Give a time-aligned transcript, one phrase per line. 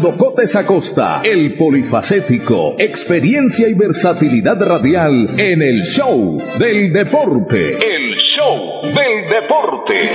[0.00, 7.72] Fernando Cotes Acosta, el polifacético, experiencia y versatilidad radial en el show del deporte.
[7.72, 10.10] El show del deporte.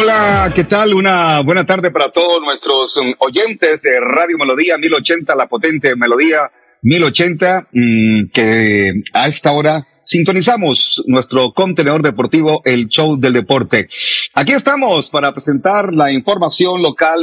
[0.00, 0.94] Hola, ¿qué tal?
[0.94, 6.52] Una buena tarde para todos nuestros um, oyentes de Radio Melodía 1080, la potente Melodía
[6.82, 13.88] 1080, mm, que a esta hora sintonizamos nuestro contenedor deportivo, el show del deporte.
[14.34, 17.20] Aquí estamos para presentar la información local,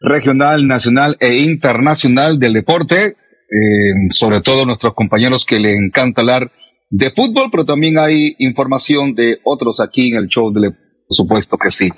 [0.00, 6.52] regional, nacional e internacional del deporte, eh, sobre todo nuestros compañeros que le encanta hablar
[6.90, 11.16] de fútbol, pero también hay información de otros aquí en el show del deporte por
[11.16, 11.90] supuesto que sí.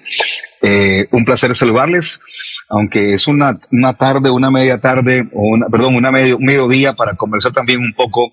[0.63, 2.21] Eh, un placer saludarles,
[2.69, 7.17] aunque es una, una tarde, una media tarde, o una, perdón, una medio, mediodía para
[7.17, 8.33] conversar también un poco,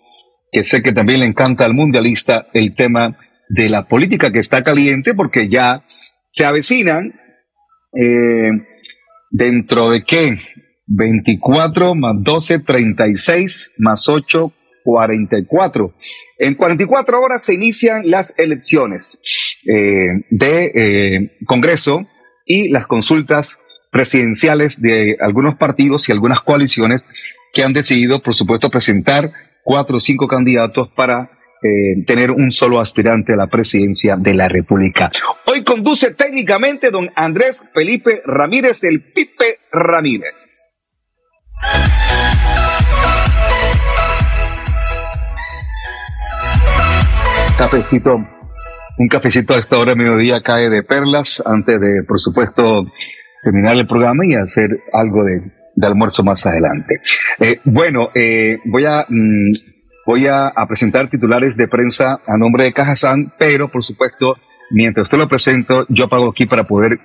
[0.51, 3.18] que sé que también le encanta al mundialista el tema
[3.50, 5.84] de la política que está caliente, porque ya
[6.23, 7.16] se avecinan
[8.00, 8.51] eh,
[9.31, 10.38] dentro de qué?
[10.85, 14.53] 24 más 12, 36 más 8,
[14.84, 15.94] 44.
[16.38, 19.19] En 44 horas se inician las elecciones
[19.68, 22.07] eh, de eh, Congreso
[22.49, 23.61] y las consultas
[23.91, 27.07] presidenciales de algunos partidos y algunas coaliciones
[27.53, 29.31] que han decidido, por supuesto, presentar
[29.63, 31.29] cuatro o cinco candidatos para
[31.61, 35.11] eh, tener un solo aspirante a la presidencia de la República.
[35.45, 41.19] Hoy conduce técnicamente don Andrés Felipe Ramírez, el Pipe Ramírez.
[47.57, 48.25] Cafecito,
[48.99, 52.85] un cafecito a esta hora mediodía cae de perlas antes de, por supuesto,
[53.41, 55.41] terminar el programa y hacer algo de,
[55.81, 57.00] almuerzo más adelante.
[57.39, 59.53] Eh, bueno, eh, voy a mm,
[60.06, 64.35] voy a, presentar titulares de prensa a nombre de Cajazán, pero por supuesto,
[64.71, 67.00] mientras usted lo presento, yo apago aquí para poder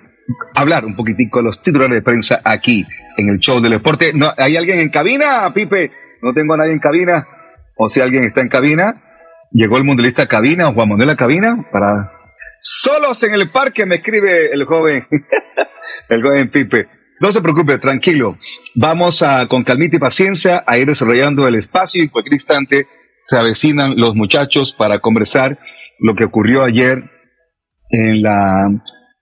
[0.56, 2.84] hablar un poquitico de los titulares de prensa aquí
[3.16, 4.12] en el show del deporte.
[4.14, 5.92] No, ¿Hay alguien en cabina, Pipe?
[6.22, 7.28] No tengo a nadie en cabina.
[7.76, 9.02] O si alguien está en cabina,
[9.54, 12.12] llegó el mundialista cabina, Juan Manuel cabina, para...
[12.60, 15.06] Solos en el parque me escribe el joven,
[16.08, 16.88] el joven Pipe.
[17.20, 18.38] No se preocupe, tranquilo.
[18.74, 22.86] Vamos a, con calmita y paciencia, a ir desarrollando el espacio y en cualquier instante
[23.18, 25.58] se avecinan los muchachos para conversar
[26.00, 27.04] lo que ocurrió ayer
[27.90, 28.66] en la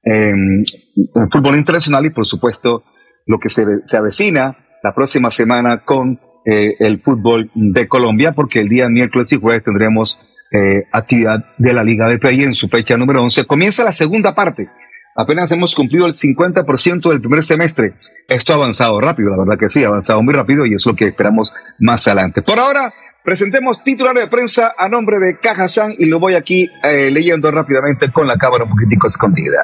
[0.05, 0.65] em,
[0.97, 2.85] el fútbol internacional y por supuesto
[3.27, 8.61] lo que se, se avecina la próxima semana con eh, el fútbol de Colombia, porque
[8.61, 10.19] el día miércoles y jueves tendremos
[10.51, 13.47] eh, actividad de la Liga Play en su fecha número 11.
[13.47, 14.69] Comienza la segunda parte.
[15.15, 17.95] Apenas hemos cumplido el 50% del primer semestre.
[18.29, 20.95] Esto ha avanzado rápido, la verdad que sí, ha avanzado muy rápido y es lo
[20.95, 22.43] que esperamos más adelante.
[22.43, 22.93] Por ahora,
[23.23, 27.51] presentemos titular de prensa a nombre de Caja San y lo voy aquí eh, leyendo
[27.51, 29.63] rápidamente con la cámara un poquitico escondida.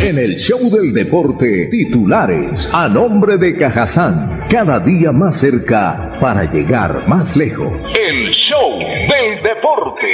[0.00, 6.44] En el show del deporte, titulares a nombre de Cajazán, cada día más cerca para
[6.44, 7.72] llegar más lejos.
[8.00, 10.06] El show del deporte.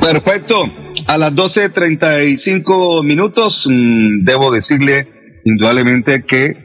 [0.00, 0.64] Perfecto.
[1.06, 5.06] A las 12.35 minutos, mm, debo decirle
[5.44, 6.56] indudablemente que eh,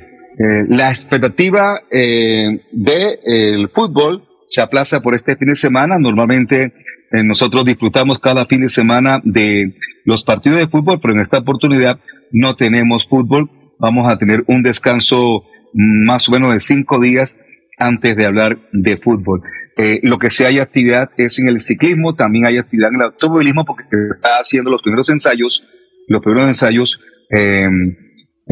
[0.67, 5.97] la expectativa eh, del fútbol se aplaza por este fin de semana.
[5.99, 6.73] Normalmente
[7.11, 9.75] eh, nosotros disfrutamos cada fin de semana de
[10.05, 11.99] los partidos de fútbol, pero en esta oportunidad
[12.31, 13.49] no tenemos fútbol.
[13.79, 15.43] Vamos a tener un descanso
[15.73, 17.37] más o menos de cinco días
[17.77, 19.41] antes de hablar de fútbol.
[19.77, 23.01] Eh, lo que sí hay actividad es en el ciclismo, también hay actividad en el
[23.07, 25.67] automovilismo porque se está haciendo los primeros ensayos,
[26.07, 27.67] los primeros ensayos, eh,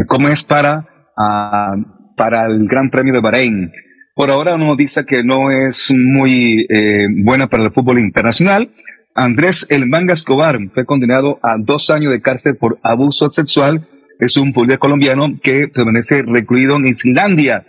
[0.07, 0.85] como es para,
[1.17, 1.75] ah,
[2.17, 3.71] para el Gran Premio de Bahrein.
[4.15, 8.69] Por ahora nos dice que no es muy eh, buena para el fútbol internacional.
[9.15, 13.81] Andrés El Manga Escobar fue condenado a dos años de cárcel por abuso sexual.
[14.19, 17.65] Es un policía colombiano que permanece recluido en Islandia,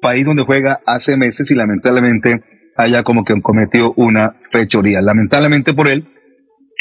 [0.00, 2.42] país donde juega hace meses y lamentablemente
[2.76, 5.00] haya como que cometió una fechoría.
[5.00, 6.06] Lamentablemente por él,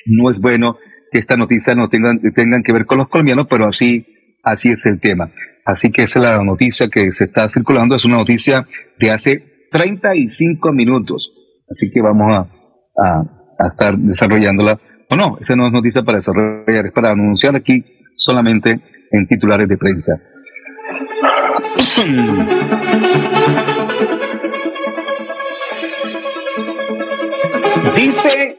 [0.06, 0.78] no es bueno
[1.12, 4.06] que esta noticia no tengan, tengan que ver con los colombianos, pero así,
[4.44, 5.32] así es el tema.
[5.68, 8.66] Así que esa es la noticia que se está circulando, es una noticia
[8.98, 11.30] de hace 35 minutos.
[11.70, 12.48] Así que vamos a,
[13.68, 14.80] estar desarrollándola.
[15.10, 17.84] O no, esa no es noticia para desarrollar, es para anunciar aquí
[18.16, 18.80] solamente
[19.12, 20.14] en titulares de prensa.
[27.94, 28.58] dice,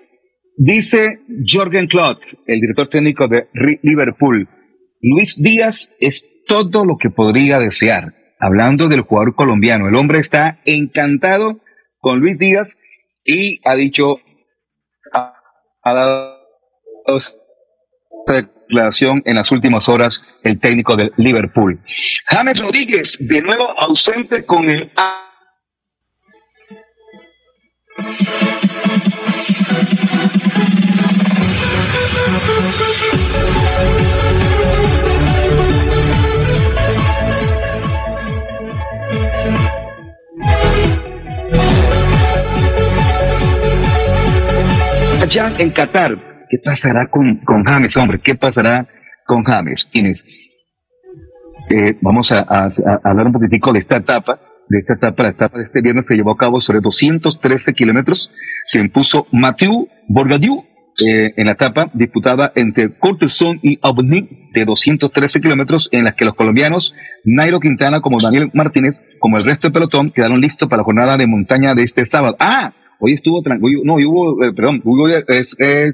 [0.59, 3.49] dice Jorgen Klopp, el director técnico de
[3.83, 4.47] Liverpool,
[5.01, 8.15] Luis Díaz es todo lo que podría desear.
[8.41, 11.61] Hablando del jugador colombiano, el hombre está encantado
[12.01, 12.79] con Luis Díaz
[13.25, 14.17] y ha dicho,
[15.13, 16.39] ha, dado
[18.27, 21.81] declaración en las últimas horas el técnico del Liverpool.
[22.27, 24.91] James Rodríguez, de nuevo ausente con el
[45.29, 48.19] ya en Qatar, ¿qué pasará con, con James, hombre?
[48.23, 48.87] ¿Qué pasará
[49.27, 49.87] con James?
[49.93, 50.19] Inés,
[51.71, 52.73] eh, vamos a,
[53.05, 56.15] hablar un poquitico de esta etapa, de esta etapa, la etapa de este viernes se
[56.15, 58.31] llevó a cabo sobre 213 kilómetros,
[58.65, 60.65] se impuso Mathieu Borgadieu
[61.07, 66.25] eh, en la etapa disputada entre Cortezón y Abnik de 213 kilómetros, en las que
[66.25, 66.95] los colombianos
[67.25, 71.17] Nairo Quintana como Daniel Martínez, como el resto del pelotón, quedaron listos para la jornada
[71.19, 72.37] de montaña de este sábado.
[72.41, 75.93] Ah, Hoy estuvo tranquilo, no, hubo, eh, perdón, hubo es, eh,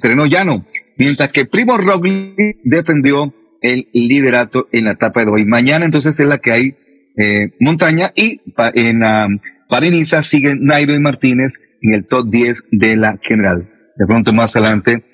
[0.00, 0.64] terreno llano,
[0.96, 5.44] mientras que Primo Roglic defendió el liderato en la etapa de hoy.
[5.44, 6.76] Mañana entonces es la que hay
[7.16, 8.40] eh, montaña y
[8.74, 13.68] en um, Pariniza siguen Nairo y Martínez en el top 10 de la general.
[13.96, 15.04] De pronto más adelante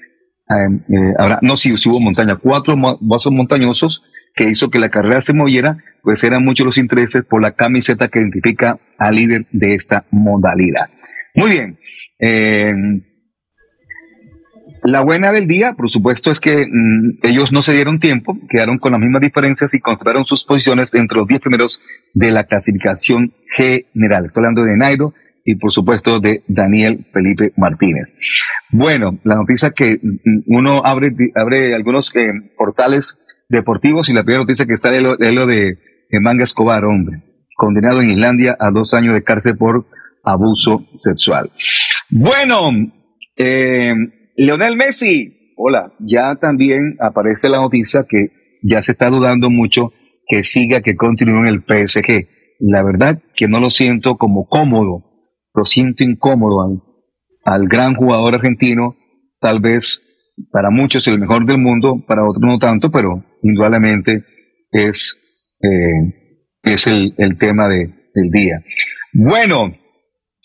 [0.49, 4.91] em, eh, ahora, no, sí, sí hubo montaña, cuatro vasos montañosos que hizo que la
[4.91, 9.47] carrera se moviera, pues eran muchos los intereses por la camiseta que identifica al líder
[9.53, 10.91] de esta modalidad.
[11.35, 11.79] Muy bien.
[12.19, 12.73] Eh,
[14.85, 18.79] la buena del día, por supuesto, es que mm, ellos no se dieron tiempo, quedaron
[18.79, 21.81] con las mismas diferencias y conservaron sus posiciones entre los 10 primeros
[22.13, 24.27] de la clasificación general.
[24.27, 28.15] Estoy hablando de Nairo y, por supuesto, de Daniel Felipe Martínez.
[28.71, 34.43] Bueno, la noticia que mm, uno abre, abre algunos eh, portales deportivos y la primera
[34.43, 35.79] noticia que está es lo, de,
[36.11, 37.23] de Manga Escobar, hombre,
[37.57, 39.87] condenado en Islandia a dos años de cárcel por
[40.25, 41.51] abuso sexual.
[42.11, 42.71] Bueno,
[43.37, 43.93] eh,
[44.37, 48.29] Leonel Messi, hola, ya también aparece la noticia que
[48.63, 49.93] ya se está dudando mucho
[50.27, 52.29] que siga, que continúe en el PSG.
[52.61, 55.05] La verdad que no lo siento como cómodo,
[55.55, 56.83] lo siento incómodo al,
[57.45, 58.97] al gran jugador argentino,
[59.41, 60.01] tal vez
[60.51, 64.25] para muchos el mejor del mundo, para otros no tanto, pero indudablemente
[64.71, 65.17] es,
[65.61, 68.65] eh, es el, el tema de, del día.
[69.13, 69.75] Bueno,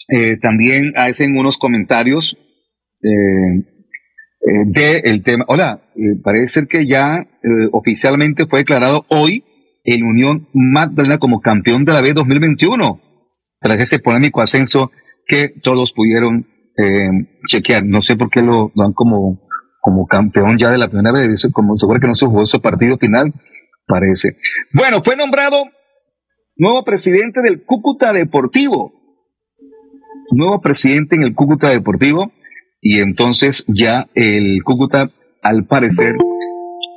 [0.08, 2.38] eh, también hacen unos comentarios
[3.02, 5.46] eh, eh, de el tema.
[5.48, 5.82] Hola,
[6.24, 7.28] parece ser que ya
[7.72, 9.44] oficialmente fue declarado hoy
[9.84, 13.02] el Unión Magdalena como campeón de la B 2021,
[13.60, 14.92] tras ese polémico ascenso
[15.28, 16.48] que todos pudieron
[17.48, 17.84] chequear.
[17.86, 19.42] No sé por qué lo dan como,
[19.82, 22.98] como campeón ya de la primera vez, como seguro que no se jugó ese partido
[22.98, 23.34] final,
[23.86, 24.38] parece.
[24.74, 25.66] Bueno, fue nombrado
[26.60, 28.99] nuevo presidente del Cúcuta Deportivo.
[30.32, 32.32] Nuevo presidente en el Cúcuta Deportivo.
[32.82, 35.12] Y entonces ya el Cúcuta,
[35.44, 36.16] al parecer,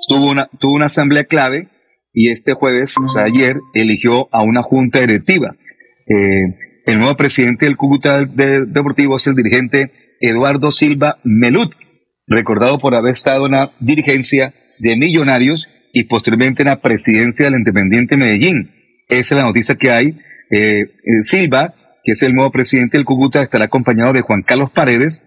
[0.09, 1.69] tuvo una, tuvo una asamblea clave
[2.12, 5.57] y este jueves, o sea, ayer, eligió a una junta directiva.
[6.09, 6.45] Eh,
[6.85, 11.73] el nuevo presidente del Cúcuta Deportivo es el dirigente Eduardo Silva Melut,
[12.27, 17.55] recordado por haber estado en la dirigencia de Millonarios y posteriormente en la presidencia del
[17.55, 18.71] Independiente Medellín.
[19.09, 20.19] Esa es la noticia que hay.
[20.51, 24.71] Eh, eh, Silva, que es el nuevo presidente del Cúcuta, estará acompañado de Juan Carlos
[24.71, 25.23] Paredes,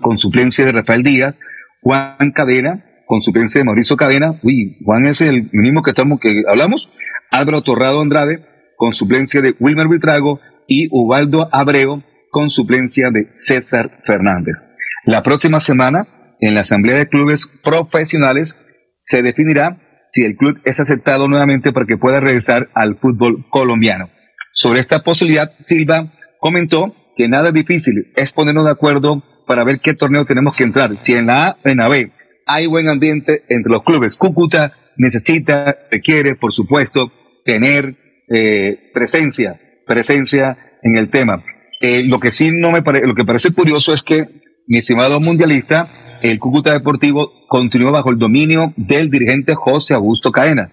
[0.00, 1.36] con suplencia de Rafael Díaz,
[1.82, 6.42] Juan Cadena, con suplencia de Mauricio Cadena, uy, Juan es el mismo que estamos que
[6.48, 6.88] hablamos,
[7.30, 8.44] Álvaro Torrado Andrade,
[8.76, 14.56] con suplencia de Wilmer Vitrago, y Ubaldo Abreu, con suplencia de César Fernández.
[15.04, 16.06] La próxima semana,
[16.40, 18.56] en la Asamblea de Clubes Profesionales,
[18.96, 24.10] se definirá si el club es aceptado nuevamente para que pueda regresar al fútbol colombiano.
[24.52, 29.94] Sobre esta posibilidad, Silva comentó que nada difícil, es ponernos de acuerdo para ver qué
[29.94, 30.96] torneo tenemos que entrar.
[30.96, 32.10] Si en la A o en la B
[32.46, 34.16] hay buen ambiente entre los clubes.
[34.16, 37.12] Cúcuta necesita, requiere, por supuesto,
[37.44, 37.96] tener
[38.28, 41.42] eh, presencia, presencia en el tema.
[41.80, 44.26] Eh, lo que sí no me parece, lo que parece curioso es que
[44.66, 45.90] mi estimado mundialista
[46.22, 50.70] el Cúcuta Deportivo continúa bajo el dominio del dirigente José Augusto Caena,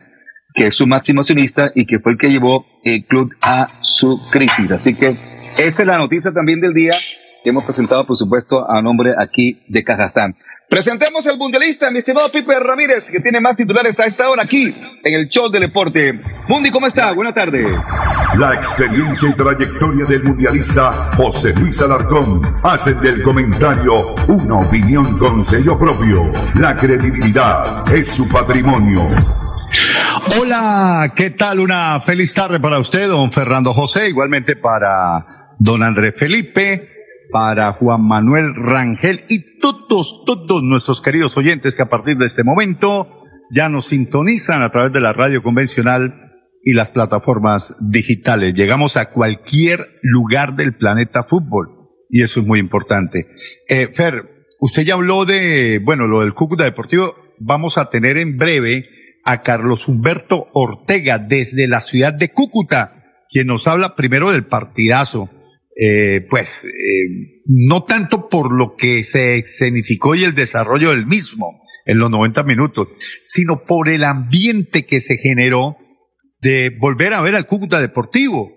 [0.54, 4.20] que es su máximo accionista y que fue el que llevó el club a su
[4.30, 4.72] crisis.
[4.72, 5.16] Así que
[5.58, 6.94] esa es la noticia también del día
[7.44, 10.36] que hemos presentado, por supuesto, a nombre aquí de Cajazán.
[10.70, 14.72] Presentemos al mundialista, mi estimado Pipe Ramírez, que tiene más titulares a esta hora aquí
[15.04, 16.20] en el show del deporte.
[16.48, 17.12] Mundi, ¿cómo está?
[17.12, 17.84] Buenas tardes.
[18.38, 25.44] La experiencia y trayectoria del mundialista José Luis Alarcón hacen del comentario una opinión con
[25.44, 26.32] sello propio.
[26.60, 29.02] La credibilidad es su patrimonio.
[30.40, 31.60] Hola, ¿qué tal?
[31.60, 36.90] Una feliz tarde para usted, don Fernando José, igualmente para don Andrés Felipe
[37.32, 42.44] para Juan Manuel Rangel y todos, todos nuestros queridos oyentes que a partir de este
[42.44, 43.08] momento
[43.52, 46.14] ya nos sintonizan a través de la radio convencional
[46.64, 48.54] y las plataformas digitales.
[48.54, 53.28] Llegamos a cualquier lugar del planeta fútbol y eso es muy importante.
[53.68, 54.24] Eh, Fer,
[54.60, 57.16] usted ya habló de, bueno, lo del Cúcuta Deportivo.
[57.40, 58.86] Vamos a tener en breve
[59.24, 65.30] a Carlos Humberto Ortega desde la ciudad de Cúcuta, quien nos habla primero del partidazo
[65.82, 71.62] eh, pues eh, no tanto por lo que se escenificó y el desarrollo del mismo
[71.86, 72.90] en los 90 minutos,
[73.24, 75.78] sino por el ambiente que se generó
[76.42, 78.52] de volver a ver al Cúcuta Deportivo.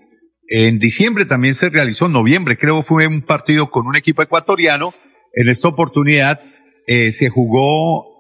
[0.49, 4.93] En diciembre también se realizó, en noviembre creo fue un partido con un equipo ecuatoriano.
[5.35, 6.41] En esta oportunidad
[6.87, 8.19] eh, se jugó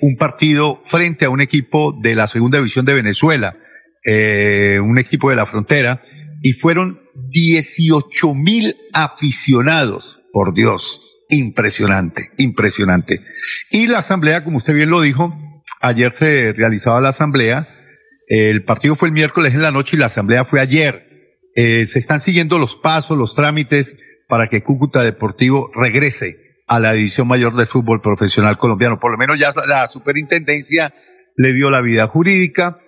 [0.00, 3.56] un partido frente a un equipo de la segunda división de Venezuela,
[4.04, 6.02] un equipo de la frontera,
[6.42, 6.98] y fueron
[7.30, 10.18] 18 mil aficionados.
[10.32, 13.20] Por Dios, impresionante, impresionante.
[13.70, 15.34] Y la asamblea, como usted bien lo dijo,
[15.80, 17.68] ayer se realizaba la asamblea.
[18.28, 21.06] El partido fue el miércoles en la noche y la asamblea fue ayer.
[21.54, 26.92] Eh, se están siguiendo los pasos, los trámites para que Cúcuta Deportivo regrese a la
[26.92, 28.98] división mayor del fútbol profesional colombiano.
[28.98, 30.92] Por lo menos ya la superintendencia
[31.36, 32.78] le dio la vida jurídica,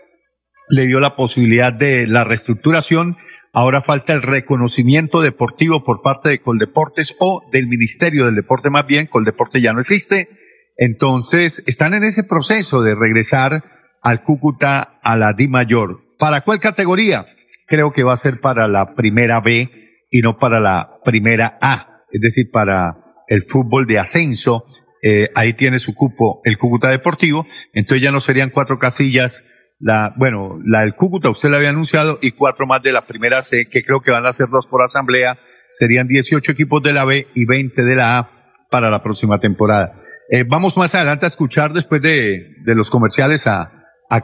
[0.70, 3.16] le dio la posibilidad de la reestructuración
[3.56, 8.84] Ahora falta el reconocimiento deportivo por parte de Coldeportes o del Ministerio del Deporte más
[8.84, 9.06] bien.
[9.06, 10.28] Coldeporte ya no existe.
[10.76, 13.62] Entonces, están en ese proceso de regresar
[14.02, 16.00] al Cúcuta a la Di Mayor.
[16.18, 17.26] ¿Para cuál categoría?
[17.68, 19.70] Creo que va a ser para la primera B
[20.10, 24.64] y no para la primera A, es decir, para el fútbol de ascenso.
[25.02, 27.46] Eh, ahí tiene su cupo el Cúcuta Deportivo.
[27.72, 29.44] Entonces ya no serían cuatro casillas
[29.80, 33.42] la, bueno, la del Cúcuta usted la había anunciado y cuatro más de la primera
[33.42, 35.38] C, que creo que van a ser dos por asamblea,
[35.70, 38.30] serían 18 equipos de la B y 20 de la A
[38.70, 40.00] para la próxima temporada.
[40.30, 43.70] Eh, vamos más adelante a escuchar después de, los comerciales a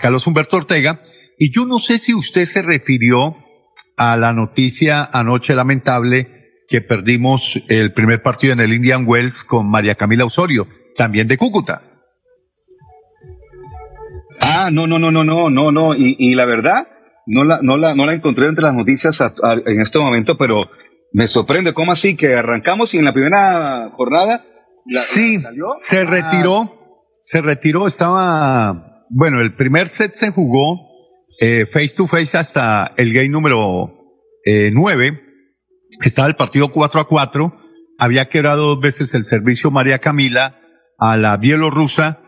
[0.01, 1.03] Carlos Humberto Ortega
[1.37, 3.37] y yo no sé si usted se refirió
[3.97, 6.40] a la noticia anoche lamentable
[6.71, 11.37] que perdimos el primer partido en el Indian Wells con María Camila Osorio, también de
[11.37, 11.83] Cúcuta.
[14.41, 15.95] Ah, no, no, no, no, no, no, no.
[15.97, 16.87] Y, y la verdad,
[17.27, 19.21] no la, no, la, no la encontré entre las noticias
[19.67, 20.71] en este momento, pero
[21.13, 22.17] Me sorprende, ¿cómo así?
[22.17, 24.45] Que arrancamos y en la primera jornada.
[24.87, 25.41] sí,
[25.75, 26.05] se ah.
[26.05, 30.79] retiró, se retiró, estaba, bueno, el primer set se jugó
[31.41, 33.93] eh, face to face hasta el game número
[34.45, 35.30] eh, 9,
[36.09, 37.61] estaba el partido 4 a 4,
[37.99, 40.59] había quebrado dos veces el servicio María Camila
[40.99, 42.23] a la bielorrusa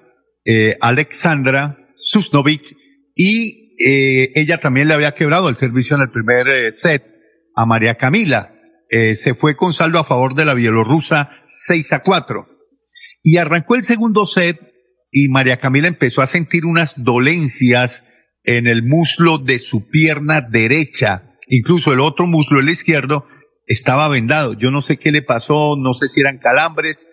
[0.44, 2.76] eh, Alexandra Susnovic
[3.14, 7.04] y eh, ella también le había quebrado el servicio en el primer eh, set
[7.54, 8.50] a María Camila.
[8.90, 12.46] Eh, se fue con saldo a favor de la bielorrusa 6 a 4.
[13.22, 14.60] Y arrancó el segundo set
[15.10, 18.04] y María Camila empezó a sentir unas dolencias
[18.44, 21.36] en el muslo de su pierna derecha.
[21.48, 23.26] Incluso el otro muslo, el izquierdo,
[23.66, 24.54] estaba vendado.
[24.54, 27.06] Yo no sé qué le pasó, no sé si eran calambres,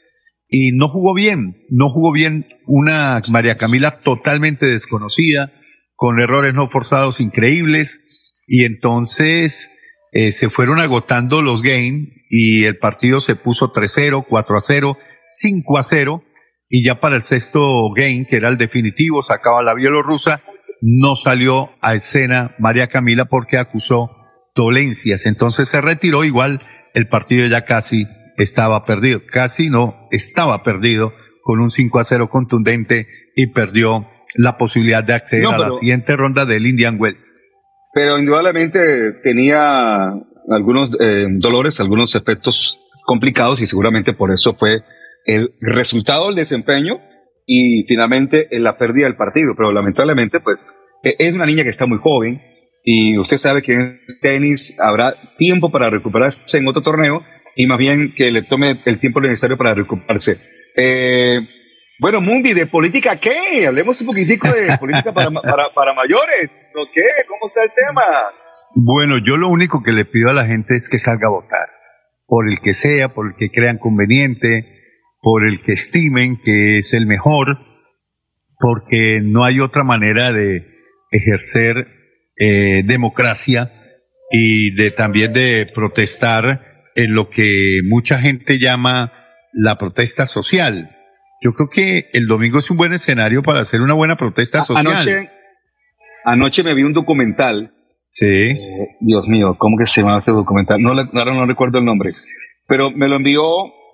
[0.48, 5.52] y no jugó bien, no jugó bien una María Camila totalmente desconocida,
[5.96, 8.04] con errores no forzados increíbles,
[8.48, 9.72] y entonces
[10.12, 14.98] eh, se fueron agotando los games y el partido se puso 3-0, 4-0,
[15.44, 16.24] 5-0,
[16.68, 20.42] y ya para el sexto game, que era el definitivo, sacaba la bielorrusa,
[20.82, 24.10] no salió a escena María Camila porque acusó
[24.60, 26.62] dolencias, entonces se retiró igual
[26.94, 28.06] el partido ya casi
[28.38, 29.22] estaba perdido.
[29.32, 31.14] Casi no, estaba perdido
[31.44, 36.16] con un 5 a 0 contundente y perdió la posibilidad de acceder a la siguiente
[36.16, 37.44] ronda del Indian Wells.
[37.94, 40.12] Pero indudablemente tenía
[40.50, 44.82] algunos eh, dolores, algunos efectos complicados y seguramente por eso fue
[45.26, 47.00] el resultado del desempeño
[47.46, 49.54] y finalmente la pérdida del partido.
[49.58, 50.60] Pero lamentablemente, pues,
[51.04, 52.42] e-, es una niña que está muy joven
[52.92, 57.22] y usted sabe que en tenis habrá tiempo para recuperarse en otro torneo
[57.56, 60.38] y más bien que le tome el tiempo necesario para recuperarse.
[60.76, 61.38] Eh,
[62.00, 63.68] bueno, Mundi, ¿de política qué?
[63.68, 66.72] Hablemos un poquitico de política para, para, mayores.
[66.76, 67.04] ¿No qué?
[67.28, 68.02] ¿Cómo está el tema?
[68.74, 71.70] Bueno, yo lo único que le pido a la gente es que salga a votar.
[72.26, 74.66] Por el que sea, por el que crean conveniente,
[75.22, 77.60] por el que estimen que es el mejor,
[78.58, 80.66] porque no hay otra manera de
[81.12, 81.99] ejercer
[82.40, 83.70] eh, democracia
[84.32, 86.62] y de también de protestar
[86.96, 89.12] en lo que mucha gente llama
[89.54, 90.96] la protesta social.
[91.42, 94.88] Yo creo que el domingo es un buen escenario para hacer una buena protesta social.
[94.88, 95.30] Anoche,
[96.26, 97.74] anoche me vi un documental.
[98.10, 98.26] Sí.
[98.26, 98.58] Eh,
[99.00, 100.82] Dios mío, ¿cómo que se llama ese documental?
[100.82, 102.14] No, ahora no recuerdo el nombre.
[102.68, 103.42] Pero me lo envió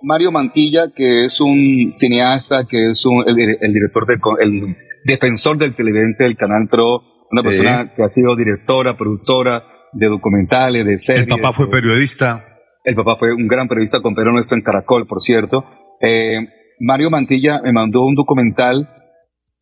[0.02, 3.34] Mario Mantilla, que es un cineasta, que es el,
[3.72, 8.96] director, del, el defensor del televidente del Canal Pro, una persona que ha sido directora,
[8.96, 11.22] productora de documentales, de series.
[11.22, 12.44] El papá fue periodista.
[12.84, 15.64] El papá fue un gran periodista, compañero nuestro en Caracol, por cierto.
[16.00, 16.38] Eh,
[16.80, 18.88] Mario Mantilla me mandó un documental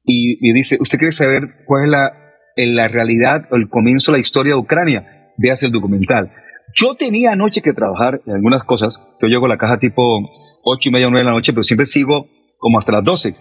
[0.04, 2.12] y, dice, ¿usted quiere saber cuál es la,
[2.56, 5.32] la realidad o el comienzo de la historia de Ucrania?
[5.38, 6.30] Veas el documental.
[6.74, 9.00] Yo tenía anoche que trabajar en algunas cosas.
[9.20, 10.02] Yo llego a la caja tipo
[10.64, 12.26] ocho y media, nueve de la noche, pero siempre sigo
[12.58, 13.34] como hasta las 12.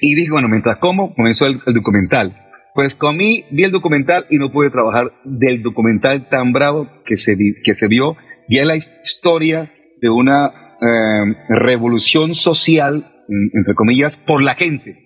[0.00, 2.36] Y dije, bueno, mientras como, comenzó el, documental.
[2.80, 7.36] Pues comí, vi el documental y no pude trabajar del documental tan bravo que se,
[7.62, 8.16] que se vio
[8.48, 14.96] y es la historia de una eh, revolución social, entre comillas, por la gente,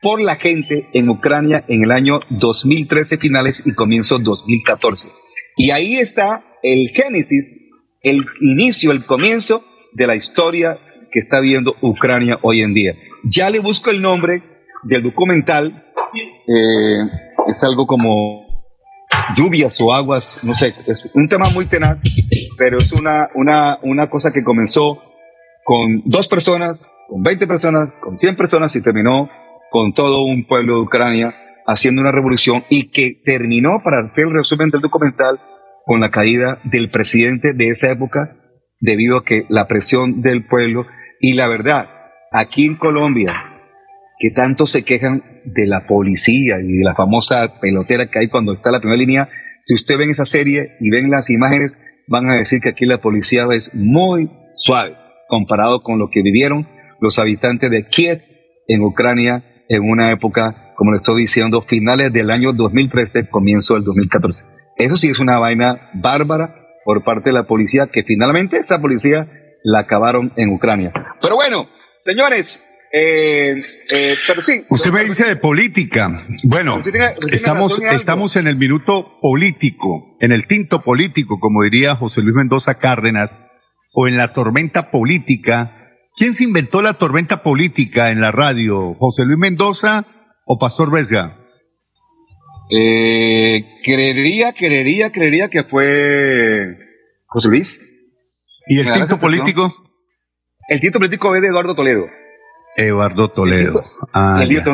[0.00, 5.08] por la gente en Ucrania en el año 2013 finales y comienzo 2014.
[5.56, 7.58] Y ahí está el génesis,
[8.04, 10.78] el inicio, el comienzo de la historia
[11.10, 12.94] que está viendo Ucrania hoy en día.
[13.24, 14.44] Ya le busco el nombre
[14.84, 15.85] del documental,
[16.46, 17.10] eh,
[17.48, 18.46] es algo como
[19.36, 22.02] lluvias o aguas, no sé, es un tema muy tenaz,
[22.56, 25.02] pero es una, una, una cosa que comenzó
[25.64, 29.28] con dos personas, con 20 personas, con 100 personas y terminó
[29.70, 31.34] con todo un pueblo de Ucrania
[31.66, 35.40] haciendo una revolución y que terminó, para hacer el resumen del documental,
[35.84, 38.36] con la caída del presidente de esa época,
[38.80, 40.86] debido a que la presión del pueblo
[41.20, 41.88] y la verdad,
[42.32, 43.55] aquí en Colombia,
[44.18, 48.54] que tanto se quejan de la policía y de la famosa pelotera que hay cuando
[48.54, 49.28] está la primera línea,
[49.60, 53.00] si usted ven esa serie y ven las imágenes, van a decir que aquí la
[53.00, 54.96] policía es muy suave
[55.28, 56.66] comparado con lo que vivieron
[57.00, 58.22] los habitantes de Kiev
[58.68, 63.84] en Ucrania en una época, como le estoy diciendo, finales del año 2013, comienzo del
[63.84, 64.46] 2014.
[64.76, 69.26] Eso sí es una vaina bárbara por parte de la policía, que finalmente esa policía
[69.64, 70.92] la acabaron en Ucrania.
[71.20, 71.66] Pero bueno,
[72.02, 73.60] señores, eh,
[73.92, 74.64] eh, pero sí.
[74.68, 76.10] Usted me dice de política.
[76.44, 76.82] Bueno,
[77.30, 82.78] estamos, estamos en el minuto político, en el tinto político, como diría José Luis Mendoza
[82.78, 83.42] Cárdenas,
[83.92, 85.72] o en la tormenta política.
[86.16, 88.94] ¿Quién se inventó la tormenta política en la radio?
[88.94, 90.06] ¿José Luis Mendoza
[90.46, 91.38] o Pastor Vesga?
[92.70, 96.76] Eh, creería, creería, creería que fue
[97.26, 97.80] José Luis.
[98.66, 99.72] ¿Y el tinto político?
[100.68, 102.06] El tinto político es de Eduardo Toledo.
[102.76, 103.84] Eduardo Toledo.
[104.12, 104.64] Ah, es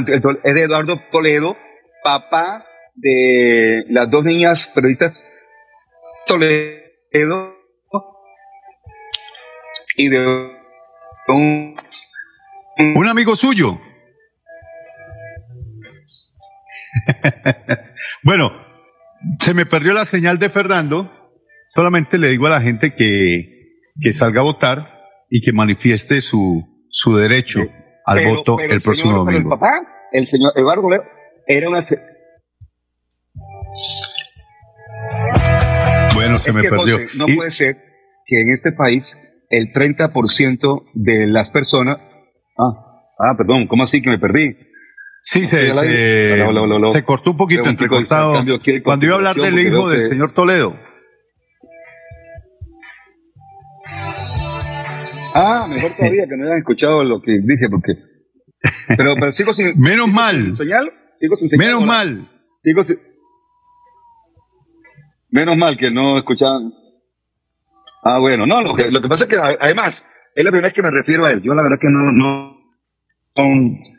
[0.54, 1.56] de Eduardo Toledo,
[2.02, 5.12] papá de las dos niñas periodistas
[6.26, 7.54] Toledo
[9.96, 10.18] y de
[11.28, 11.74] un,
[12.96, 13.78] un amigo suyo.
[18.24, 18.52] bueno,
[19.38, 21.10] se me perdió la señal de Fernando.
[21.66, 26.86] Solamente le digo a la gente que, que salga a votar y que manifieste su,
[26.90, 27.60] su derecho
[28.06, 29.38] al voto el, próximo domingo.
[29.38, 29.72] el papá,
[30.12, 30.88] el señor Eduardo
[31.46, 31.86] era una...
[36.14, 36.98] Bueno, se me perdió.
[37.16, 37.76] no puede ser
[38.26, 39.04] que en este país
[39.50, 41.98] el 30% de las personas...
[42.58, 44.56] Ah, ah, perdón, ¿cómo así que me perdí?
[45.22, 48.44] Sí, se, se, cortó un poquito entrecortado.
[48.82, 50.76] Cuando iba a hablar del hijo del señor Toledo.
[55.34, 57.94] Ah, mejor todavía que no hayan escuchado lo que dije, porque.
[58.96, 59.72] Pero, pero sigo sin.
[59.80, 60.56] Menos mal.
[60.56, 60.92] señal.
[61.20, 61.66] Sigo sin señal.
[61.66, 62.28] Menos mal.
[62.62, 62.96] Sigo sin...
[65.30, 66.72] Menos mal que no escuchaban.
[68.04, 70.74] Ah, bueno, no, lo que, lo que pasa es que además, es la primera vez
[70.74, 71.40] que me refiero a él.
[71.42, 72.56] Yo la verdad que no, no,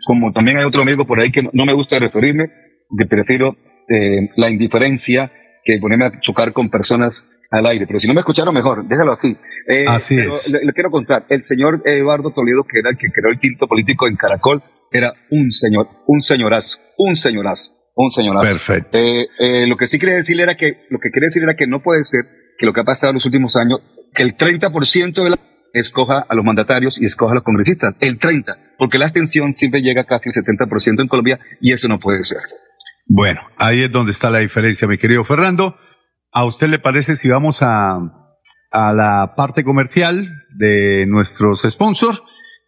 [0.05, 2.49] como también hay otro amigo por ahí que no me gusta referirme,
[2.97, 3.55] que prefiero
[3.89, 5.31] eh, la indiferencia
[5.63, 7.13] que ponerme a chocar con personas
[7.53, 7.85] al aire.
[7.87, 9.37] Pero si no me escucharon mejor, déjalo así.
[9.67, 10.51] Eh, así es.
[10.51, 14.07] Le, quiero contar, el señor Eduardo Toledo, que era el que creó el tinto político
[14.07, 18.47] en Caracol, era un señor, un señorazo, un señorazo, un señorazo.
[18.47, 18.97] Perfecto.
[18.97, 21.81] Eh, lo que sí quería decir era que, lo que quería decir era que no
[21.81, 22.21] puede ser
[22.57, 23.79] que lo que ha pasado en los últimos años,
[24.13, 25.39] que el 30% de la
[25.73, 27.95] escoja a los mandatarios y escoja a los congresistas.
[27.99, 31.99] El 30, porque la abstención siempre llega casi el 70% en Colombia y eso no
[31.99, 32.41] puede ser.
[33.07, 35.75] Bueno, ahí es donde está la diferencia, mi querido Fernando.
[36.33, 37.99] ¿A usted le parece si vamos a,
[38.71, 42.21] a la parte comercial de nuestros sponsors?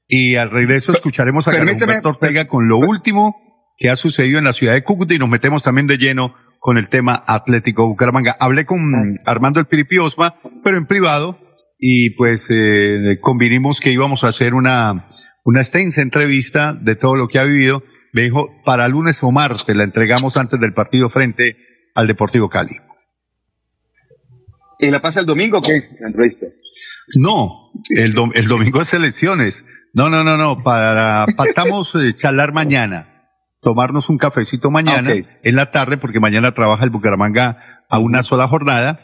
[0.07, 3.35] Y al regreso escucharemos a Carlos Ortega con lo último
[3.75, 6.77] que ha sucedido en la ciudad de Cúcuta y nos metemos también de lleno con
[6.77, 8.35] el tema Atlético Bucaramanga.
[8.39, 11.39] Hablé con Armando el Piripi Osma, pero en privado,
[11.79, 15.07] y pues eh, convinimos que íbamos a hacer una,
[15.43, 17.83] una extensa entrevista de todo lo que ha vivido.
[18.13, 21.57] Me dijo, para lunes o martes la entregamos antes del partido frente
[21.95, 22.77] al Deportivo Cali.
[24.79, 25.89] ¿Y la pasa el domingo qué?
[25.99, 26.47] La entrevista.
[27.17, 29.65] No, el, el domingo es elecciones.
[29.93, 33.29] No, no, no, no, para, pactamos eh, charlar mañana,
[33.61, 38.47] tomarnos un cafecito mañana en la tarde, porque mañana trabaja el Bucaramanga a una sola
[38.47, 38.99] jornada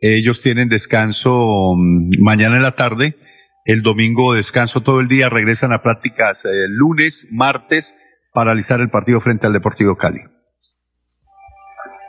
[0.00, 3.16] ellos tienen descanso mm, mañana en la tarde,
[3.64, 7.94] el domingo descanso todo el día, regresan a prácticas el eh, lunes, martes,
[8.32, 10.20] para realizar el partido frente al Deportivo Cali.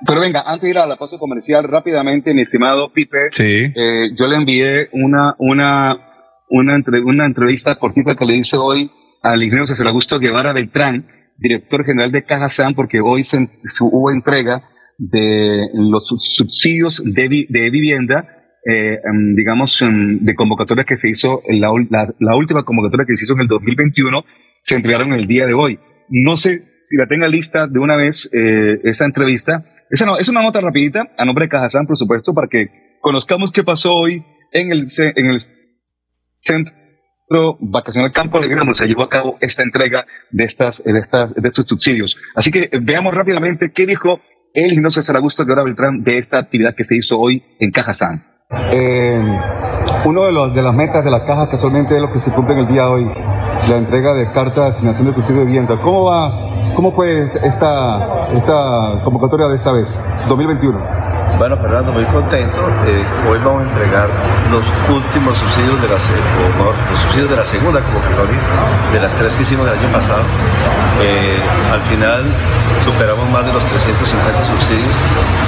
[0.06, 3.72] Pero venga, antes de ir a la pausa comercial, rápidamente, mi estimado Pipe, sí.
[3.76, 5.98] Eh, yo le envié una, una,
[6.50, 8.90] una, una entrevista cortita que le hice hoy
[9.22, 11.06] al ingeniero César Augusto Guevara Beltrán,
[11.38, 13.38] director general de Caja San, porque hoy se,
[13.80, 14.64] hubo entrega
[14.98, 16.04] de los
[16.36, 18.28] subsidios de, de vivienda,
[18.66, 21.70] eh, em, digamos, em, de convocatorias que se hizo, en la,
[22.20, 24.24] la, última convocatoria que se hizo en el 2021,
[24.64, 25.80] se entregaron el día de hoy.
[26.10, 29.66] No sé si la tenga lista de una vez eh, esa entrevista.
[29.92, 33.64] Esa es una nota rapidita, a nombre de Cajazán, por supuesto, para que conozcamos qué
[33.64, 34.24] pasó hoy
[34.54, 35.40] en el, en el
[36.40, 41.66] centro vacacional Campo Alegre, donde se llevó a cabo esta entrega de, estas, de, estos
[41.68, 42.18] subsidios.
[42.36, 44.22] Así que veamos rápidamente qué dijo
[44.54, 48.26] el César Augusto de Beltrán de esta actividad que se hizo hoy en Caja San.
[48.74, 49.71] Eh,
[50.06, 52.54] uno de, los, de las metas de la caja casualmente es lo que se cumple
[52.54, 53.12] en el día de hoy,
[53.70, 55.76] la entrega de cartas de asignación de subsidio de vivienda.
[55.82, 56.32] ¿Cómo va,
[56.76, 60.78] cómo fue esta, esta convocatoria de esta vez, 2021?
[61.38, 62.60] Bueno, Fernando, muy contento.
[62.86, 64.10] Eh, hoy vamos a entregar
[64.52, 68.38] los últimos subsidios de la, los subsidios de la segunda convocatoria,
[68.94, 70.22] de las tres que hicimos el año pasado.
[71.02, 71.38] Eh,
[71.74, 72.24] al final
[72.80, 74.96] superamos más de los 350 subsidios,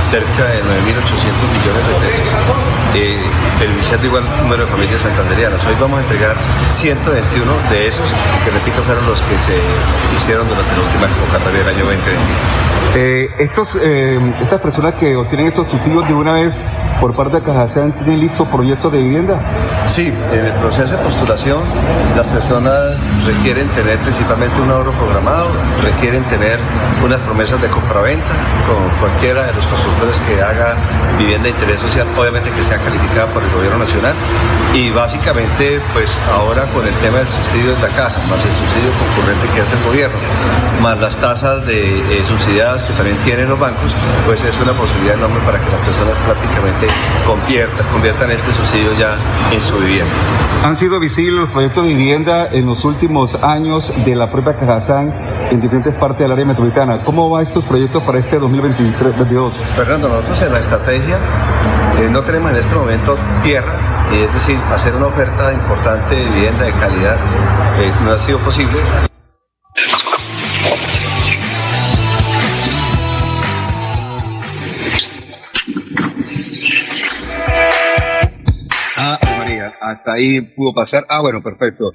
[0.10, 2.30] cerca de 9.800 millones de pesos,
[2.96, 3.22] eh,
[3.60, 5.60] beneficiando igual número de familias santanderianas.
[5.66, 6.36] Hoy vamos a entregar
[6.70, 8.08] 121 de esos,
[8.44, 9.56] que repito, fueron los que se
[10.16, 12.64] hicieron durante la última convocatoria del año 2021.
[12.96, 16.60] Eh, estos, eh, estas personas que obtienen estos subsidios de una vez
[17.04, 19.38] por parte de Cajasán tienen listo proyectos de vivienda?
[19.86, 21.60] Sí, en el proceso de postulación
[22.16, 25.50] las personas requieren tener principalmente un ahorro programado,
[25.82, 26.60] requieren tener
[27.04, 28.34] una unas promesas de compraventa
[28.66, 33.28] con cualquiera de los constructores que haga vivienda de interés social, obviamente que sea calificada
[33.28, 34.16] por el gobierno nacional.
[34.74, 38.90] Y básicamente, pues ahora con el tema del subsidio de la caja, más el subsidio
[38.98, 40.18] concurrente que hace el gobierno,
[40.82, 43.94] más las tasas de eh, subsidiadas que también tienen los bancos,
[44.26, 46.88] pues es una posibilidad enorme para que las personas prácticamente
[47.28, 49.18] conviertan, conviertan este subsidio ya
[49.52, 50.14] en su vivienda.
[50.66, 55.14] Han sido visibles los proyectos de vivienda en los últimos años de la propia Cajazán
[55.52, 57.03] en diferentes partes del área metropolitana.
[57.06, 59.52] ¿Cómo van estos proyectos para este 2023-2022?
[59.76, 61.18] Fernando, nosotros en la estrategia
[62.00, 66.24] eh, no tenemos en este momento tierra, eh, es decir, hacer una oferta importante de
[66.24, 67.18] vivienda de calidad
[67.80, 68.78] eh, no ha sido posible.
[78.98, 81.06] Ah, María, hasta ahí pudo pasar.
[81.10, 81.92] Ah, bueno, perfecto.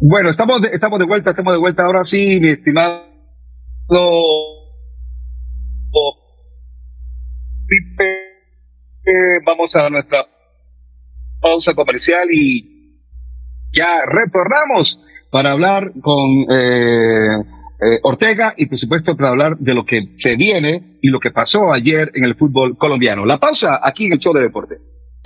[0.00, 3.13] Bueno, estamos de, estamos de vuelta, estamos de vuelta ahora sí, mi estimado
[7.68, 8.04] Pipe.
[9.06, 10.24] Eh, vamos a nuestra
[11.40, 12.98] pausa comercial y
[13.72, 14.98] ya retornamos
[15.30, 17.26] para hablar con eh,
[17.82, 21.30] eh, Ortega y por supuesto para hablar de lo que se viene y lo que
[21.30, 23.26] pasó ayer en el fútbol colombiano.
[23.26, 24.76] La pausa aquí en el show de deporte.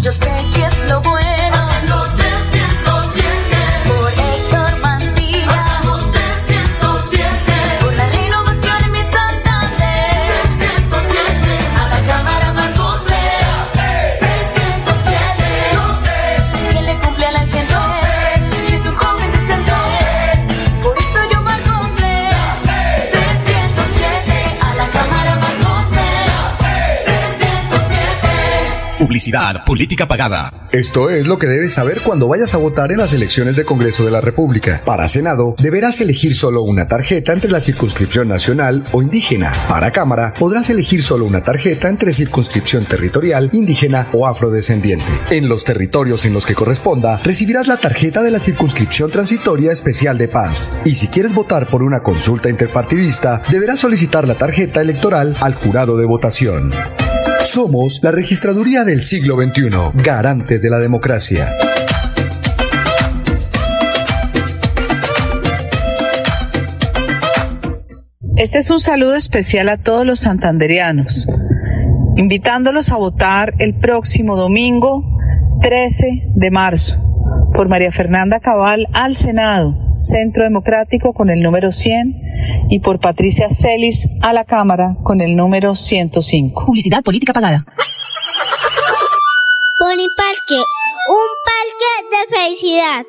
[0.00, 1.69] Yo sé que es lo bueno.
[29.10, 30.68] Publicidad, política pagada.
[30.70, 34.04] Esto es lo que debes saber cuando vayas a votar en las elecciones de Congreso
[34.04, 34.82] de la República.
[34.84, 39.50] Para Senado, deberás elegir solo una tarjeta entre la circunscripción nacional o indígena.
[39.68, 45.04] Para Cámara, podrás elegir solo una tarjeta entre circunscripción territorial, indígena o afrodescendiente.
[45.30, 50.18] En los territorios en los que corresponda, recibirás la tarjeta de la circunscripción transitoria especial
[50.18, 50.78] de paz.
[50.84, 55.96] Y si quieres votar por una consulta interpartidista, deberás solicitar la tarjeta electoral al jurado
[55.96, 56.70] de votación.
[57.52, 61.48] Somos la registraduría del siglo XXI, garantes de la democracia.
[68.36, 71.26] Este es un saludo especial a todos los santanderianos,
[72.14, 75.02] invitándolos a votar el próximo domingo
[75.60, 77.02] 13 de marzo
[77.52, 82.29] por María Fernanda Cabal al Senado, Centro Democrático con el número 100
[82.68, 86.66] y por Patricia Celis a la Cámara con el número 105.
[86.66, 87.64] Publicidad política pagada.
[89.78, 90.62] Pony Parque,
[91.08, 93.06] un parque de felicidad.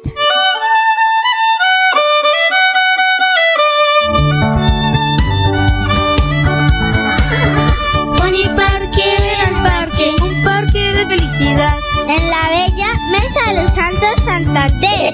[8.17, 9.15] Pony Parque,
[9.45, 11.77] el parque, un parque de felicidad.
[12.07, 15.13] En la bella Mesa de los Santos Santander.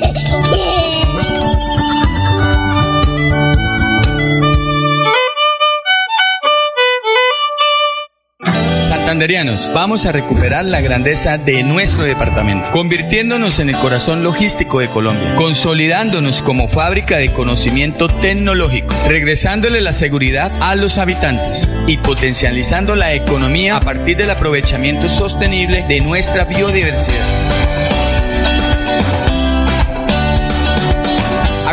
[9.74, 15.34] Vamos a recuperar la grandeza de nuestro departamento, convirtiéndonos en el corazón logístico de Colombia,
[15.36, 23.14] consolidándonos como fábrica de conocimiento tecnológico, regresándole la seguridad a los habitantes y potencializando la
[23.14, 27.97] economía a partir del aprovechamiento sostenible de nuestra biodiversidad.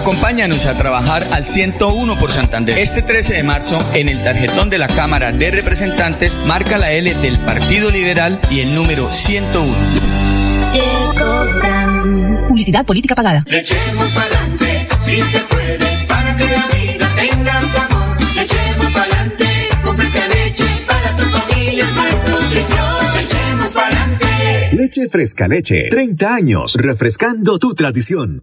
[0.05, 2.79] Acompáñanos a trabajar al 101 por Santander.
[2.79, 7.15] Este 13 de marzo, en el tarjetón de la Cámara de Representantes, marca la L
[7.15, 9.75] del Partido Liberal y el número 101.
[12.49, 13.45] Publicidad política pagada.
[13.47, 18.15] Le echemos pa'lante, si se puede, para que la vida tenga sabor.
[18.35, 23.15] Le echemos pa'lante, cómprate leche, para tu familia es más nutrición.
[23.15, 24.71] Le echemos pa'lante.
[24.73, 25.89] Leche Fresca Leche.
[25.91, 28.43] 30 años refrescando tu tradición.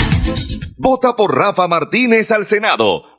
[0.83, 3.03] Vota por Rafa Martínez al Senado,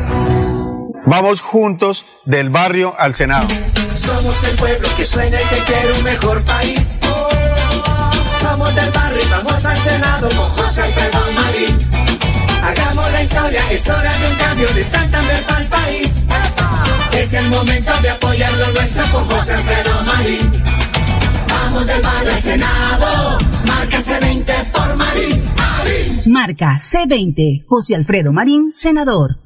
[1.07, 3.47] Vamos juntos del barrio al Senado.
[3.95, 7.01] Somos el pueblo que sueña y que quiere un mejor país.
[8.41, 11.79] Somos del barrio y vamos al Senado con José Alfredo Marín.
[12.63, 16.25] Hagamos la historia, es hora de un cambio de Santander para el país.
[17.13, 20.51] Es el momento de apoyar lo nuestro con José Alfredo Marín.
[21.77, 25.43] Vamos del barrio Senado, marca C20 por Marín.
[25.59, 26.33] Marín.
[26.33, 29.46] Marca C20, José Alfredo Marín, senador.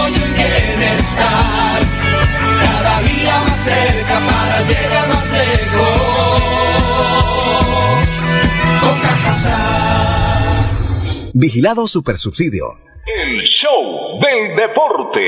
[11.41, 12.65] Vigilado Supersubsidio.
[13.17, 15.21] El show del deporte.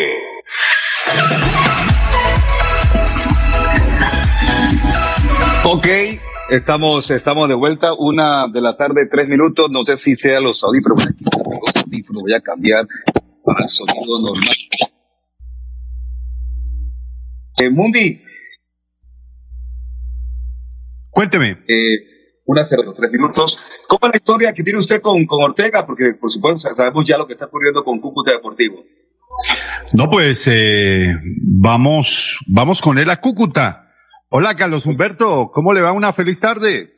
[5.65, 5.87] Ok,
[6.51, 9.71] estamos, estamos de vuelta, una de la tarde, tres minutos.
[9.71, 10.97] No sé si sea los audífonos.
[10.97, 12.85] Bueno, aquí tengo los audífonos, voy a cambiar
[13.43, 14.55] para el sonido normal.
[17.57, 18.21] Eh, Mundi.
[21.09, 21.57] Cuénteme.
[21.67, 22.12] Eh,
[22.45, 23.59] una cero, tres minutos.
[23.87, 25.85] ¿Cómo es la historia que tiene usted con, con Ortega?
[25.85, 28.83] Porque, por supuesto, sabemos ya lo que está ocurriendo con Cúcuta Deportivo.
[29.93, 33.91] No, pues eh, vamos, vamos con él a Cúcuta.
[34.29, 35.91] Hola, Carlos Humberto, ¿cómo le va?
[35.91, 36.91] Una feliz tarde.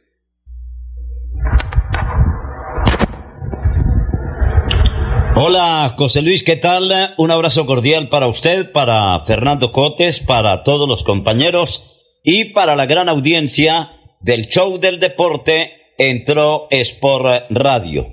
[5.37, 6.89] Hola, José Luis, ¿qué tal?
[7.17, 11.91] Un abrazo cordial para usted, para Fernando Cotes, para todos los compañeros
[12.23, 13.94] y para la gran audiencia
[14.25, 18.07] del show del deporte entró Sport Radio.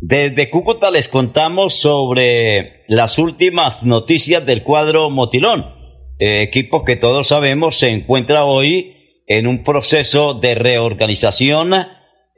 [0.00, 5.66] Desde Cúcuta les contamos sobre las últimas noticias del cuadro Motilón,
[6.18, 11.74] eh, equipo que todos sabemos se encuentra hoy en un proceso de reorganización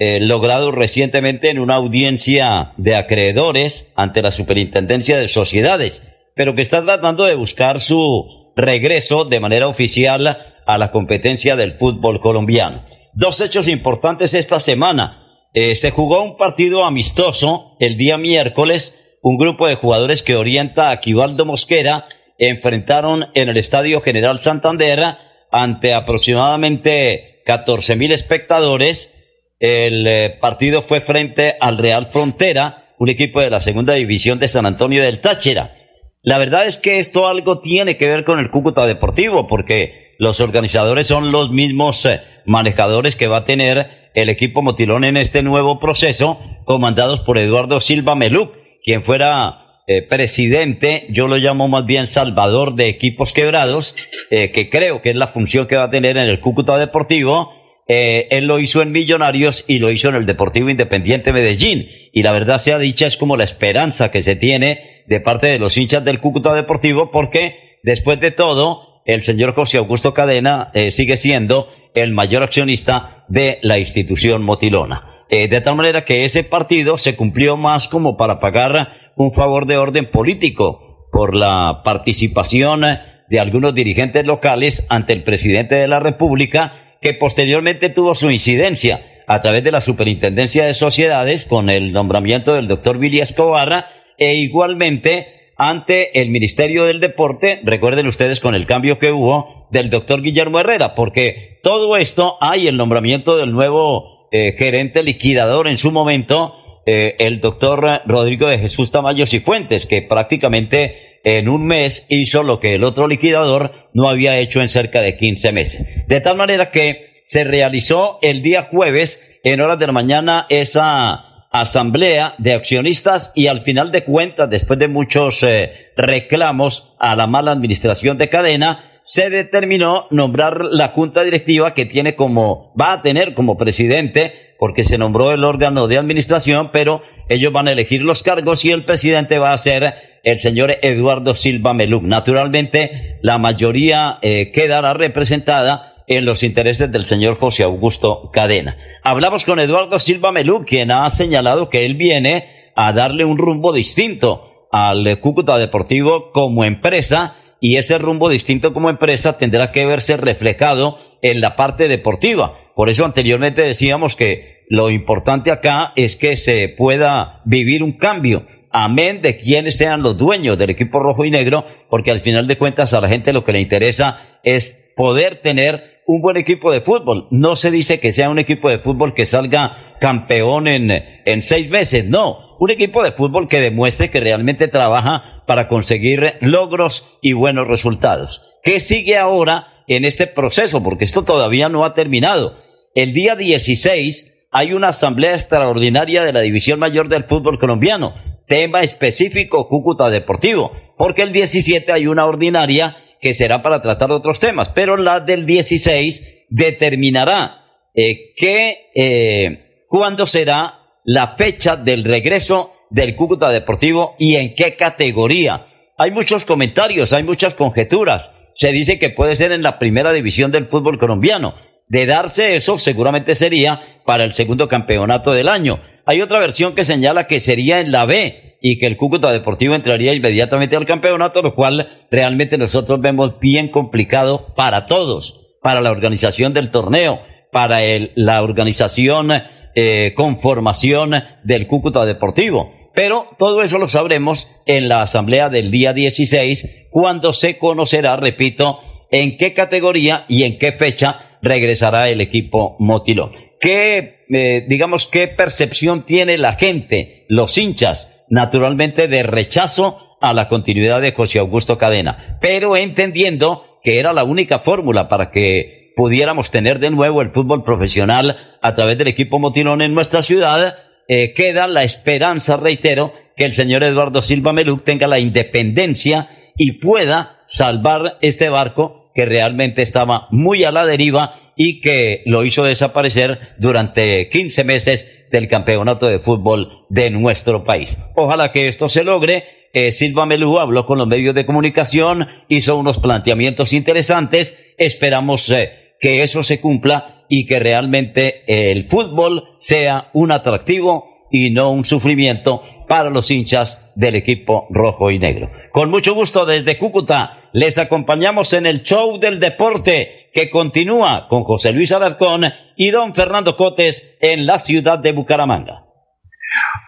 [0.00, 6.02] eh, logrado recientemente en una audiencia de acreedores ante la Superintendencia de Sociedades,
[6.34, 11.74] pero que está tratando de buscar su regreso de manera oficial a la competencia del
[11.74, 12.90] fútbol colombiano.
[13.12, 15.48] Dos hechos importantes esta semana.
[15.52, 19.18] Eh, se jugó un partido amistoso el día miércoles.
[19.22, 22.06] Un grupo de jugadores que orienta a Aquivaldo Mosquera
[22.38, 25.16] enfrentaron en el Estadio General Santander
[25.50, 29.14] ante aproximadamente 14 mil espectadores.
[29.58, 34.48] El eh, partido fue frente al Real Frontera, un equipo de la segunda división de
[34.48, 35.76] San Antonio del Táchira.
[36.22, 40.40] La verdad es que esto algo tiene que ver con el Cúcuta Deportivo, porque los
[40.40, 45.42] organizadores son los mismos eh, manejadores que va a tener el equipo Motilón en este
[45.42, 51.86] nuevo proceso, comandados por Eduardo Silva Meluc, quien fuera eh, presidente, yo lo llamo más
[51.86, 53.96] bien salvador de equipos quebrados,
[54.30, 57.52] eh, que creo que es la función que va a tener en el Cúcuta Deportivo.
[57.88, 61.88] él lo hizo en Millonarios y lo hizo en el Deportivo Independiente Medellín.
[62.12, 65.58] Y la verdad sea dicha, es como la esperanza que se tiene de parte de
[65.58, 70.92] los hinchas del Cúcuta Deportivo porque después de todo el señor José Augusto Cadena eh,
[70.92, 75.24] sigue siendo el mayor accionista de la institución motilona.
[75.28, 79.66] Eh, de tal manera que ese partido se cumplió más como para pagar un favor
[79.66, 82.82] de orden político por la participación
[83.28, 89.00] de algunos dirigentes locales ante el presidente de la República que posteriormente tuvo su incidencia
[89.26, 93.86] a través de la Superintendencia de Sociedades con el nombramiento del doctor Billy Escobarra
[94.18, 99.90] e igualmente ante el Ministerio del Deporte, recuerden ustedes con el cambio que hubo del
[99.90, 105.76] doctor Guillermo Herrera, porque todo esto hay el nombramiento del nuevo eh, gerente liquidador en
[105.76, 106.54] su momento,
[106.86, 112.58] eh, el doctor Rodrigo de Jesús Tamayo Cifuentes, que prácticamente en un mes hizo lo
[112.58, 116.06] que el otro liquidador no había hecho en cerca de 15 meses.
[116.08, 121.29] De tal manera que se realizó el día jueves en horas de la mañana esa
[121.50, 127.26] asamblea de accionistas y al final de cuentas, después de muchos eh, reclamos a la
[127.26, 133.02] mala administración de cadena, se determinó nombrar la junta directiva que tiene como, va a
[133.02, 138.02] tener como presidente, porque se nombró el órgano de administración, pero ellos van a elegir
[138.02, 142.02] los cargos y el presidente va a ser el señor Eduardo Silva Meluc.
[142.02, 148.76] Naturalmente, la mayoría eh, quedará representada en los intereses del señor José Augusto Cadena.
[149.04, 153.72] Hablamos con Eduardo Silva Melú, quien ha señalado que él viene a darle un rumbo
[153.72, 160.16] distinto al Cúcuta Deportivo como empresa y ese rumbo distinto como empresa tendrá que verse
[160.16, 162.58] reflejado en la parte deportiva.
[162.74, 168.48] Por eso anteriormente decíamos que lo importante acá es que se pueda vivir un cambio,
[168.72, 172.58] amén de quienes sean los dueños del equipo rojo y negro, porque al final de
[172.58, 176.80] cuentas a la gente lo que le interesa es poder tener un buen equipo de
[176.80, 177.28] fútbol.
[177.30, 181.70] No se dice que sea un equipo de fútbol que salga campeón en, en seis
[181.70, 182.56] meses, no.
[182.58, 188.58] Un equipo de fútbol que demuestre que realmente trabaja para conseguir logros y buenos resultados.
[188.64, 190.82] ¿Qué sigue ahora en este proceso?
[190.82, 192.56] Porque esto todavía no ha terminado.
[192.96, 198.14] El día 16 hay una asamblea extraordinaria de la División Mayor del Fútbol Colombiano.
[198.48, 200.72] Tema específico Cúcuta Deportivo.
[200.98, 205.46] Porque el 17 hay una ordinaria que será para tratar otros temas, pero la del
[205.46, 207.64] 16 determinará
[207.94, 214.74] eh, que, eh, cuándo será la fecha del regreso del Cúcuta Deportivo y en qué
[214.74, 215.66] categoría.
[215.98, 218.32] Hay muchos comentarios, hay muchas conjeturas.
[218.54, 221.54] Se dice que puede ser en la primera división del fútbol colombiano.
[221.88, 225.82] De darse eso, seguramente sería para el segundo campeonato del año.
[226.06, 229.74] Hay otra versión que señala que sería en la B, y que el Cúcuta Deportivo
[229.74, 235.90] entraría inmediatamente al campeonato, lo cual realmente nosotros vemos bien complicado para todos, para la
[235.90, 237.20] organización del torneo,
[237.52, 239.30] para el, la organización,
[239.74, 242.72] eh, conformación del Cúcuta Deportivo.
[242.94, 248.80] Pero todo eso lo sabremos en la asamblea del día 16, cuando se conocerá, repito,
[249.10, 253.32] en qué categoría y en qué fecha regresará el equipo Motilón.
[253.60, 260.48] ¿Qué, eh, digamos, qué percepción tiene la gente, los hinchas, naturalmente de rechazo a la
[260.48, 266.50] continuidad de José Augusto Cadena, pero entendiendo que era la única fórmula para que pudiéramos
[266.50, 270.76] tener de nuevo el fútbol profesional a través del equipo Motilón en nuestra ciudad,
[271.08, 276.72] eh, queda la esperanza, reitero, que el señor Eduardo Silva Meluc tenga la independencia y
[276.72, 282.64] pueda salvar este barco que realmente estaba muy a la deriva y que lo hizo
[282.64, 287.98] desaparecer durante 15 meses del campeonato de fútbol de nuestro país.
[288.16, 289.68] Ojalá que esto se logre.
[289.74, 294.72] Eh, Silva Melú habló con los medios de comunicación, hizo unos planteamientos interesantes.
[294.78, 301.50] Esperamos eh, que eso se cumpla y que realmente el fútbol sea un atractivo y
[301.50, 305.50] no un sufrimiento para los hinchas del equipo rojo y negro.
[305.72, 311.44] Con mucho gusto desde Cúcuta les acompañamos en el show del deporte que continúa con
[311.44, 312.44] José Luis Alarcón
[312.76, 315.84] y don Fernando Cotes en la ciudad de Bucaramanga.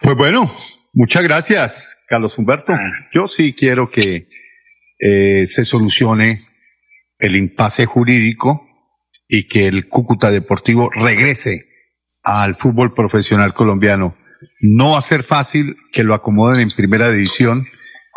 [0.01, 0.51] Pues bueno,
[0.93, 2.73] muchas gracias, Carlos Humberto.
[3.13, 4.27] Yo sí quiero que
[4.99, 6.47] eh, se solucione
[7.19, 8.67] el impasse jurídico
[9.27, 11.65] y que el Cúcuta Deportivo regrese
[12.23, 14.17] al fútbol profesional colombiano.
[14.61, 17.65] No va a ser fácil que lo acomoden en primera división.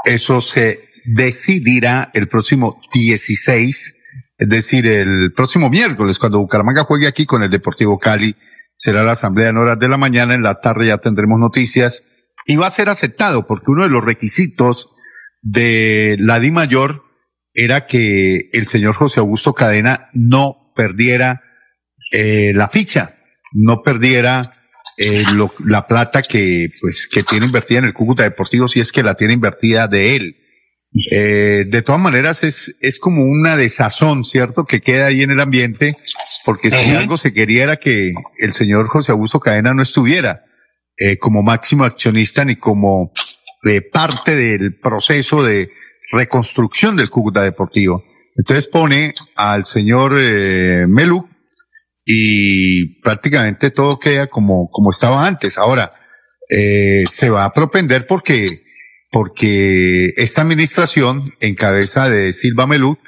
[0.04, 3.95] Eso se decidirá el próximo 16,
[4.38, 8.34] es decir, el próximo miércoles, cuando Bucaramanga juegue aquí con el Deportivo Cali.
[8.78, 12.04] Será la asamblea en horas de la mañana, en la tarde ya tendremos noticias
[12.44, 14.90] y va a ser aceptado porque uno de los requisitos
[15.40, 17.02] de la Di Mayor
[17.54, 21.40] era que el señor José Augusto Cadena no perdiera
[22.12, 23.14] eh, la ficha,
[23.54, 24.42] no perdiera
[24.98, 28.92] eh, lo- la plata que pues que tiene invertida en el Cúcuta Deportivo si es
[28.92, 30.36] que la tiene invertida de él.
[31.10, 34.64] Eh, de todas maneras es, es como una desazón, ¿cierto?
[34.64, 35.96] Que queda ahí en el ambiente,
[36.44, 40.44] porque si algo se quería era que el señor José Augusto Cadena no estuviera
[40.96, 43.12] eh, como máximo accionista ni como
[43.64, 45.70] eh, parte del proceso de
[46.12, 48.04] reconstrucción del Cúcuta Deportivo.
[48.36, 51.28] Entonces pone al señor eh, Melu
[52.04, 55.58] y prácticamente todo queda como, como estaba antes.
[55.58, 55.92] Ahora,
[56.48, 58.46] eh, se va a propender porque,
[59.10, 62.98] porque esta administración, en cabeza de Silva Melú,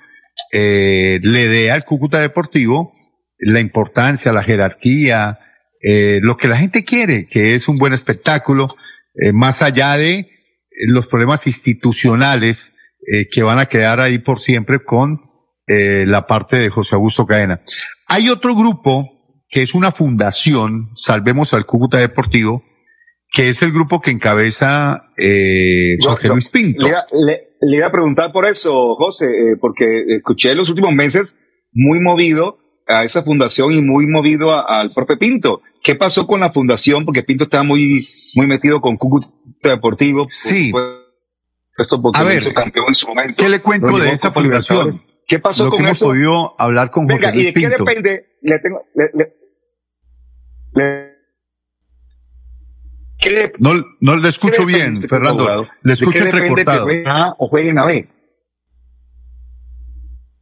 [0.52, 2.92] eh, le dé al Cúcuta Deportivo
[3.38, 5.38] la importancia, la jerarquía,
[5.82, 8.74] eh, lo que la gente quiere, que es un buen espectáculo,
[9.14, 10.26] eh, más allá de eh,
[10.88, 12.74] los problemas institucionales
[13.30, 15.22] que van a quedar ahí por siempre con
[15.66, 17.62] la parte de José Augusto Cadena.
[18.06, 19.08] Hay otro grupo
[19.48, 22.62] que es una fundación, Salvemos al Cúcuta Deportivo,
[23.32, 26.82] que es el grupo que encabeza eh, Jorge Luis Pinto.
[26.82, 30.68] Le, iba- le- le iba a preguntar por eso, José, eh, porque escuché en los
[30.70, 31.38] últimos meses
[31.72, 35.60] muy movido a esa fundación y muy movido al propio Pinto.
[35.82, 37.04] ¿Qué pasó con la fundación?
[37.04, 39.26] Porque Pinto estaba muy, muy metido con Cúcuta
[39.62, 40.24] Deportivo.
[40.26, 40.72] Sí.
[41.76, 43.34] Esto porque A ver, hizo campeón en su momento.
[43.42, 44.88] ¿Qué le cuento de esa fundación?
[45.26, 46.06] ¿Qué pasó Lo con que hemos eso?
[46.06, 48.26] podido hablar con Jorge Venga, ¿y Luis de qué depende?
[48.42, 51.07] Le tengo, le- le-
[53.20, 55.42] ¿qué No, no le escucho ¿Qué bien, Fernando.
[55.44, 55.62] abogado?
[55.82, 56.86] Le ¿De escucho qué depende entrecortado.
[56.86, 58.08] que jueguen A o jueguen a B?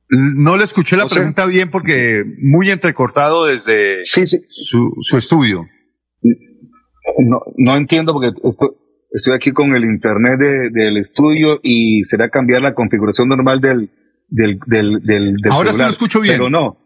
[0.08, 1.16] No le escuché la José.
[1.16, 5.66] pregunta bien porque muy entrecortado desde Su, su estudio.
[7.18, 8.76] No, no entiendo porque esto,
[9.10, 13.90] estoy aquí con el internet de- del estudio y será cambiar la configuración normal del,
[14.28, 16.36] del, del, del, del Ahora sí lo escucho bien.
[16.36, 16.78] Pero no.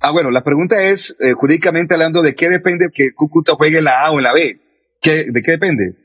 [0.00, 3.84] Ah, bueno, la pregunta es, eh, jurídicamente hablando, ¿de qué depende que Cúcuta juegue en
[3.84, 4.60] la A o en la B?
[5.04, 5.96] ¿Qué, ¿De qué depende?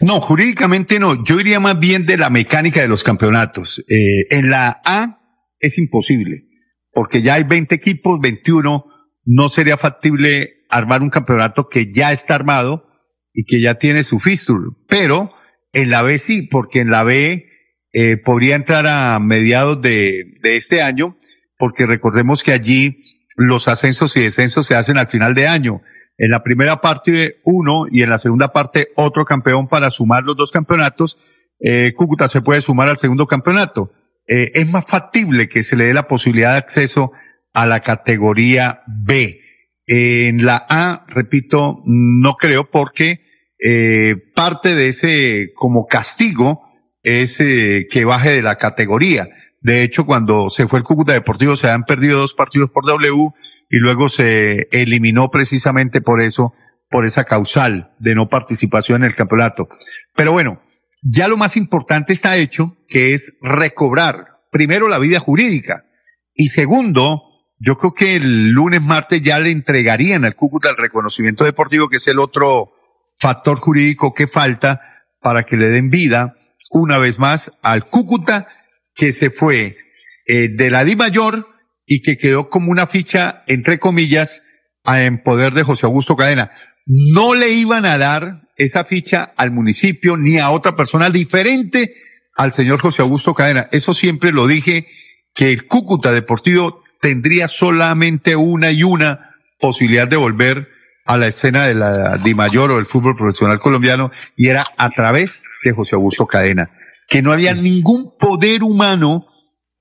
[0.00, 1.24] No, jurídicamente no.
[1.24, 3.84] Yo iría más bien de la mecánica de los campeonatos.
[3.88, 5.18] Eh, en la A
[5.58, 6.44] es imposible,
[6.92, 8.84] porque ya hay 20 equipos, 21.
[9.24, 12.86] No sería factible armar un campeonato que ya está armado
[13.34, 14.70] y que ya tiene su fixture.
[14.88, 15.32] Pero
[15.72, 17.46] en la B sí, porque en la B
[17.92, 21.18] eh, podría entrar a mediados de, de este año,
[21.58, 25.82] porque recordemos que allí los ascensos y descensos se hacen al final de año.
[26.22, 30.36] En la primera parte uno y en la segunda parte otro campeón para sumar los
[30.36, 31.18] dos campeonatos.
[31.58, 33.90] Eh, Cúcuta se puede sumar al segundo campeonato.
[34.28, 37.10] Eh, es más factible que se le dé la posibilidad de acceso
[37.52, 39.40] a la categoría B.
[39.88, 43.22] En la A, repito, no creo porque
[43.58, 46.62] eh, parte de ese como castigo
[47.02, 49.28] es que baje de la categoría.
[49.60, 53.32] De hecho, cuando se fue el Cúcuta Deportivo se han perdido dos partidos por W
[53.72, 56.52] y luego se eliminó precisamente por eso,
[56.90, 59.66] por esa causal de no participación en el campeonato.
[60.14, 60.60] Pero bueno,
[61.00, 65.86] ya lo más importante está hecho, que es recobrar primero la vida jurídica
[66.34, 67.22] y segundo,
[67.58, 71.96] yo creo que el lunes, martes ya le entregarían al Cúcuta el reconocimiento deportivo, que
[71.96, 72.72] es el otro
[73.18, 74.82] factor jurídico que falta
[75.18, 76.36] para que le den vida
[76.70, 78.48] una vez más al Cúcuta
[78.94, 79.78] que se fue
[80.26, 81.46] eh, de la Di Mayor
[81.86, 84.42] y que quedó como una ficha, entre comillas,
[84.84, 86.50] a- en poder de José Augusto Cadena.
[86.86, 91.94] No le iban a dar esa ficha al municipio ni a otra persona diferente
[92.36, 93.68] al señor José Augusto Cadena.
[93.72, 94.86] Eso siempre lo dije,
[95.34, 100.68] que el Cúcuta Deportivo tendría solamente una y una posibilidad de volver
[101.04, 104.90] a la escena de la Di Mayor o del fútbol profesional colombiano y era a
[104.90, 106.70] través de José Augusto Cadena,
[107.08, 109.26] que no había ningún poder humano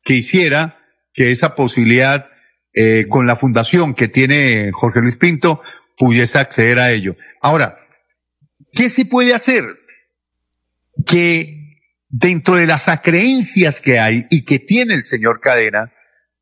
[0.04, 0.78] que hiciera
[1.14, 2.30] que esa posibilidad
[2.74, 5.62] eh, con la fundación que tiene Jorge Luis Pinto
[5.98, 7.16] pudiese acceder a ello.
[7.42, 7.78] Ahora,
[8.74, 9.64] ¿qué se puede hacer?
[11.06, 11.62] Que
[12.10, 15.92] dentro de las creencias que hay y que tiene el señor Cadena,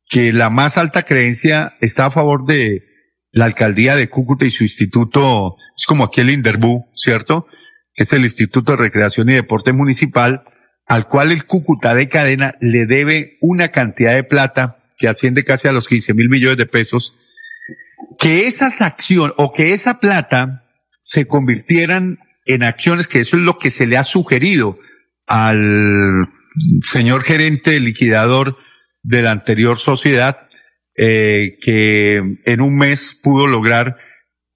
[0.08, 2.84] que la más alta creencia está a favor de
[3.32, 7.46] la alcaldía de Cúcuta y su instituto, es como aquí el Inderbú, ¿cierto?
[7.94, 10.42] Que es el Instituto de Recreación y Deporte Municipal,
[10.90, 15.68] al cual el Cúcuta de Cadena le debe una cantidad de plata que asciende casi
[15.68, 17.14] a los 15 mil millones de pesos,
[18.18, 20.64] que esas acciones o que esa plata
[21.00, 24.80] se convirtieran en acciones, que eso es lo que se le ha sugerido
[25.28, 26.28] al
[26.82, 28.58] señor gerente liquidador
[29.04, 30.48] de la anterior sociedad,
[30.96, 33.96] eh, que en un mes pudo lograr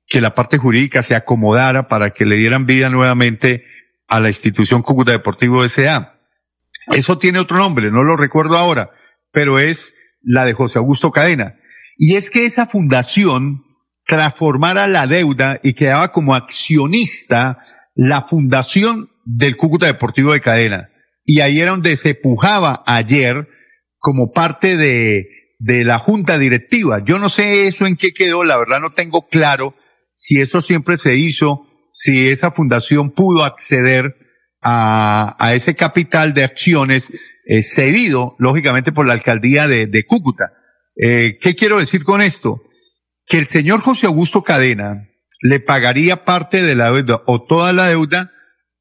[0.09, 3.64] que la parte jurídica se acomodara para que le dieran vida nuevamente
[4.09, 6.14] a la institución Cúcuta Deportivo S.A.
[6.93, 8.91] Eso tiene otro nombre, no lo recuerdo ahora,
[9.32, 11.57] pero es la de José Augusto Cadena.
[11.97, 13.62] Y es que esa fundación
[14.07, 17.55] transformara la deuda y quedaba como accionista
[17.95, 20.91] la fundación del Cúcuta Deportivo de Cadena.
[21.24, 23.49] Y ahí era donde se pujaba ayer
[23.99, 25.26] como parte de,
[25.59, 27.03] de la junta directiva.
[27.03, 29.74] Yo no sé eso en qué quedó, la verdad no tengo claro
[30.14, 34.14] si eso siempre se hizo, si esa fundación pudo acceder
[34.65, 37.12] a, a ese capital de acciones
[37.47, 40.53] eh, cedido, lógicamente, por la alcaldía de, de Cúcuta.
[40.97, 42.62] Eh, ¿Qué quiero decir con esto?
[43.27, 45.09] Que el señor José Augusto Cadena
[45.41, 48.33] le pagaría parte de la deuda o toda la deuda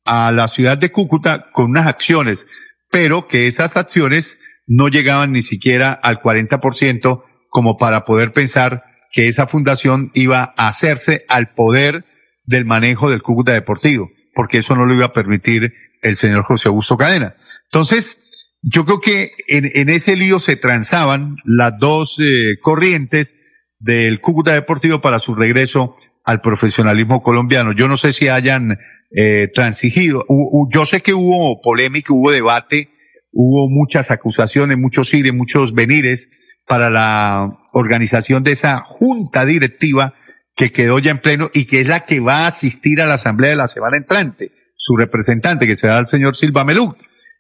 [0.06, 2.48] a la ciudad de Cúcuta con unas acciones,
[2.90, 9.28] pero que esas acciones no llegaban ni siquiera al 40% como para poder pensar que
[9.28, 12.06] esa fundación iba a hacerse al poder
[12.46, 16.68] del manejo del Cúcuta Deportivo, porque eso no lo iba a permitir el señor José
[16.68, 17.36] Augusto Cadena.
[17.66, 23.36] Entonces, yo creo que en, en ese lío se transaban las dos eh, corrientes
[23.80, 27.74] del Cúcuta Deportivo para su regreso al profesionalismo colombiano.
[27.74, 28.78] Yo no sé si hayan
[29.12, 30.26] eh, transigido.
[30.30, 32.90] U, u, yo sé que hubo polémica, hubo debate,
[33.32, 40.14] hubo muchas acusaciones, muchos ires, muchos venires para la organización de esa junta directiva
[40.56, 43.16] que quedó ya en pleno y que es la que va a asistir a la
[43.16, 46.96] asamblea de la semana entrante, su representante, que será el señor Silva Melú.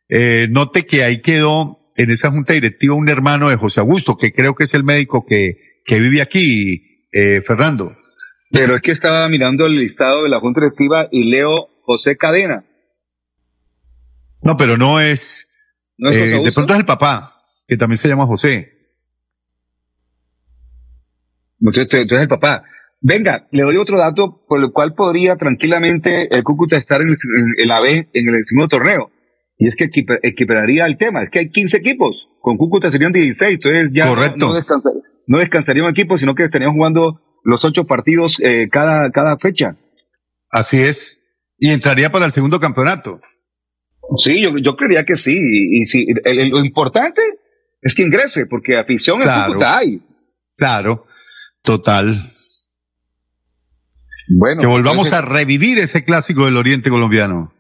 [0.09, 4.33] Eh, note que ahí quedó en esa junta directiva un hermano de José Augusto, que
[4.33, 7.95] creo que es el médico que, que vive aquí, eh, Fernando.
[8.51, 12.63] Pero es que estaba mirando el listado de la Junta Directiva y leo José Cadena.
[14.43, 15.51] No, pero no es.
[15.97, 18.73] ¿No es eh, José de pronto es el papá, que también se llama José.
[21.59, 22.63] Entonces, entonces el papá.
[23.05, 27.15] Venga, le doy otro dato por el cual podría tranquilamente el Cúcuta estar en, el,
[27.57, 29.11] en la B en el segundo torneo.
[29.57, 31.21] Y es que equipa- equipararía el tema.
[31.23, 32.29] Es que hay 15 equipos.
[32.39, 33.55] Con Cúcuta serían 16.
[33.55, 34.47] Entonces ya no- Correcto.
[34.47, 34.91] No, descansa-
[35.27, 39.75] no descansaría un equipo, sino que estarían jugando los ocho partidos eh, cada, cada fecha.
[40.49, 41.21] Así es.
[41.57, 43.19] Y entraría para el segundo campeonato.
[44.17, 45.37] Sí, yo, yo creería que sí.
[45.37, 47.21] Y, y sí, el- el- lo importante
[47.81, 49.47] es que ingrese, porque afición en Claro.
[49.53, 50.01] Cúcuta hay.
[50.55, 51.05] Claro,
[51.63, 52.32] total.
[54.29, 57.53] Bueno, que volvamos entonces- a revivir ese clásico del Oriente colombiano.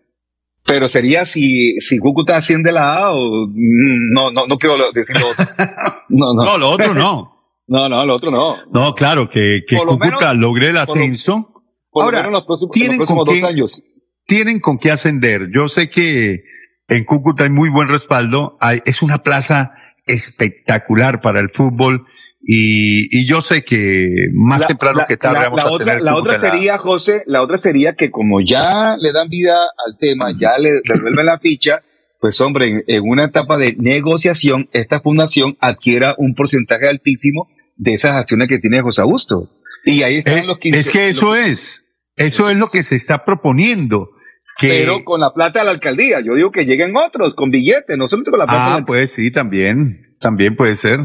[0.65, 5.15] Pero sería si, si Cúcuta asciende la A o mm, no, no, no quiero decir
[5.19, 5.45] lo otro.
[6.09, 6.43] No, no.
[6.45, 7.33] No, lo otro no.
[7.67, 8.57] no, no, lo otro no.
[8.71, 11.49] No, claro, que, que Cúcuta menos- logre el ascenso.
[11.89, 13.81] Por Ahora, los próximos, en tienen los próximos con dos qué- años.
[14.25, 15.49] tienen con qué ascender.
[15.53, 16.43] Yo sé que
[16.87, 18.57] en Cúcuta hay muy buen respaldo.
[18.61, 19.73] Hay, es una plaza
[20.05, 22.05] espectacular para el fútbol
[22.45, 25.85] y, y yo sé que más La- temprano la- que tarde la- vamos a otra,
[25.85, 29.97] tener la otra sería, José, la otra sería que como ya le dan vida al
[29.97, 31.81] tema, ya le devuelven la ficha,
[32.19, 37.93] pues hombre, en, en una etapa de negociación, esta fundación adquiera un porcentaje altísimo de
[37.93, 39.49] esas acciones que tiene José Augusto.
[39.85, 40.79] Y ahí están Eh, los 15.
[40.79, 44.09] es que eso los- es, eso es lo que se está proponiendo.
[44.57, 46.19] Que, Pero con la plata de la alcaldía.
[46.23, 48.85] Yo digo que lleguen otros con billetes, no solamente con la plata de ah, la
[48.85, 50.99] pues sí, también, también puede ser.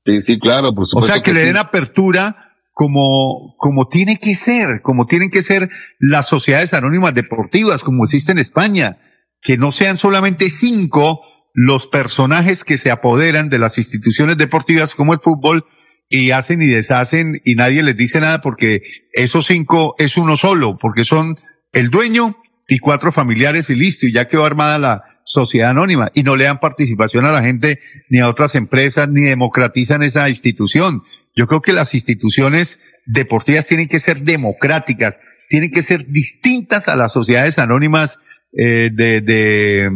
[0.00, 1.12] Sí, sí, claro, por O supuesto.
[1.12, 1.46] sea, que, le sí.
[1.46, 5.68] den apertura como, como tiene que ser, como tienen que ser
[5.98, 8.98] las sociedades anónimas deportivas, como existe en España,
[9.40, 11.20] que no sean solamente cinco
[11.54, 15.64] los personajes que se apoderan de las instituciones deportivas como el fútbol
[16.08, 18.82] y hacen y deshacen y nadie les dice nada porque
[19.12, 21.38] esos cinco es uno solo, porque son
[21.72, 22.36] el dueño
[22.68, 26.44] y cuatro familiares y listo, y ya quedó armada la, sociedad anónima y no le
[26.44, 31.02] dan participación a la gente ni a otras empresas ni democratizan esa institución.
[31.34, 35.18] Yo creo que las instituciones deportivas tienen que ser democráticas,
[35.48, 38.20] tienen que ser distintas a las sociedades anónimas
[38.56, 39.90] eh, de, de,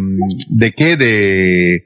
[0.50, 1.84] de qué, de,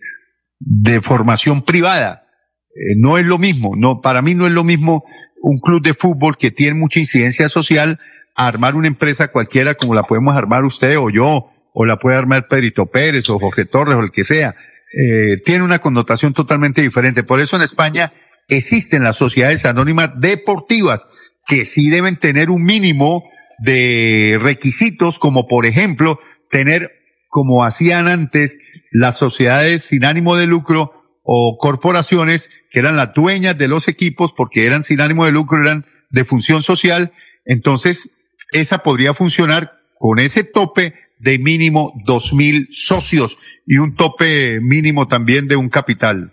[0.59, 2.26] de formación privada.
[2.74, 5.05] Eh, no es lo mismo, no, para mí no es lo mismo
[5.42, 8.01] un club de fútbol que tiene mucha incidencia social
[8.34, 12.47] armar una empresa cualquiera como la podemos armar usted o yo, o la puede armar
[12.49, 14.55] Pedrito Pérez o Jorge Torres o el que sea.
[14.97, 17.25] Eh, tiene una connotación totalmente diferente.
[17.25, 18.12] Por eso en España
[18.49, 21.05] existen las sociedades anónimas deportivas
[21.47, 23.25] que sí deben tener un mínimo
[23.59, 26.93] de requisitos, como por ejemplo tener,
[27.29, 28.61] como hacían antes,
[28.93, 30.93] las sociedades sin ánimo de lucro
[31.25, 35.61] o corporaciones que eran las dueñas de los equipos porque eran sin ánimo de lucro,
[35.61, 37.12] eran de función social.
[37.45, 38.14] Entonces,
[38.53, 40.95] esa podría funcionar con ese tope
[41.25, 46.31] de mínimo dos mil socios y un tope mínimo también de un capital.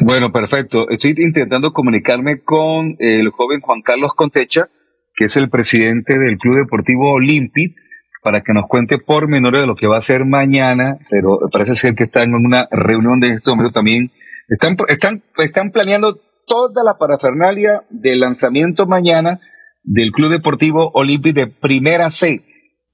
[0.00, 0.88] Bueno, perfecto.
[0.90, 4.68] Estoy intentando comunicarme con el joven Juan Carlos Contecha,
[5.14, 7.74] que es el presidente del Club Deportivo Olimpit,
[8.22, 11.74] para que nos cuente por menores de lo que va a ser mañana, pero parece
[11.74, 14.10] ser que están en una reunión de este momento también.
[14.48, 19.40] Están, están, están planeando toda la parafernalia del lanzamiento mañana
[19.84, 22.42] del Club Deportivo Olimpit de Primera C.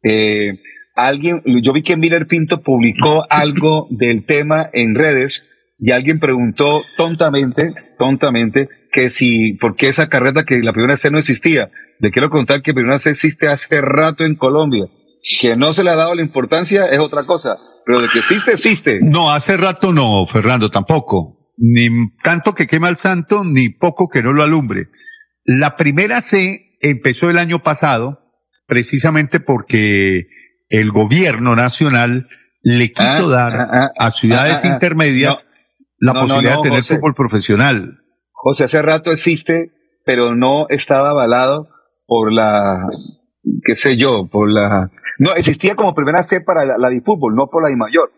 [0.02, 0.60] Eh,
[0.94, 5.48] alguien, yo vi que Miller Pinto publicó algo del tema en redes
[5.78, 11.10] y alguien preguntó tontamente, tontamente, que si, ¿por qué esa carreta que la primera C
[11.10, 11.70] no existía?
[11.98, 14.86] Le quiero contar que primera C existe hace rato en Colombia.
[15.40, 18.52] Que no se le ha dado la importancia es otra cosa, pero de que existe,
[18.52, 18.96] existe.
[19.10, 21.52] No, hace rato no, Fernando, tampoco.
[21.56, 21.88] Ni
[22.22, 24.88] tanto que quema el santo, ni poco que no lo alumbre.
[25.44, 28.21] La primera C empezó el año pasado,
[28.72, 30.28] precisamente porque
[30.70, 32.26] el gobierno nacional
[32.62, 33.68] le quiso Ah, dar ah,
[33.98, 35.46] ah, a ciudades intermedias
[35.98, 36.94] la No, posibilidad no, de tener José.
[36.96, 37.98] fútbol profesional.
[38.32, 39.72] José, hace rato existe,
[40.06, 41.68] pero no estaba avalado
[42.06, 42.86] por la,
[43.64, 44.90] qué sé yo, por la...
[45.18, 48.10] No, existía como primera C para la, la de fútbol, no por la de mayor.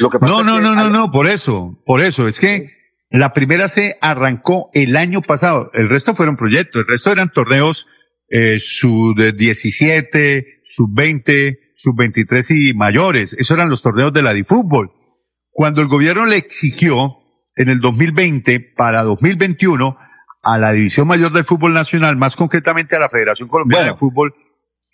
[0.00, 2.28] Lo que pasa No, es no, que no, no, hay- no, por eso, por eso,
[2.28, 2.68] es que
[3.10, 7.86] la primera C arrancó el año pasado, el resto fueron proyectos, el resto eran torneos
[8.28, 14.34] eh, sub 17, sub 20, sub 23 y mayores, esos eran los torneos de la
[14.34, 14.92] de fútbol.
[15.50, 17.16] Cuando el gobierno le exigió
[17.56, 19.96] en el 2020 para 2021
[20.42, 24.34] a la División Mayor del Fútbol Nacional, más concretamente a la Federación Colombiana de Fútbol,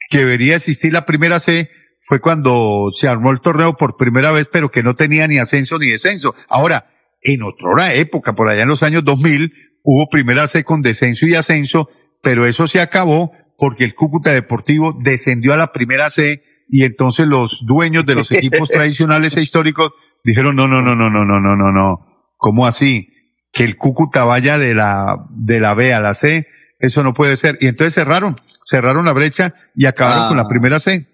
[0.09, 1.69] que debería existir la primera C,
[2.05, 5.79] fue cuando se armó el torneo por primera vez, pero que no tenía ni ascenso
[5.79, 6.35] ni descenso.
[6.49, 9.53] Ahora, en otra época, por allá en los años 2000,
[9.83, 11.89] hubo primera C con descenso y ascenso,
[12.23, 17.27] pero eso se acabó porque el Cúcuta Deportivo descendió a la primera C y entonces
[17.27, 19.93] los dueños de los equipos tradicionales e históricos
[20.25, 22.07] dijeron, no, no, no, no, no, no, no, no, no.
[22.37, 23.09] ¿Cómo así?
[23.53, 26.47] Que el Cúcuta vaya de la, de la B a la C,
[26.79, 27.59] eso no puede ser.
[27.61, 30.29] Y entonces cerraron, cerraron la brecha y acabaron Ah.
[30.29, 31.07] con la primera C.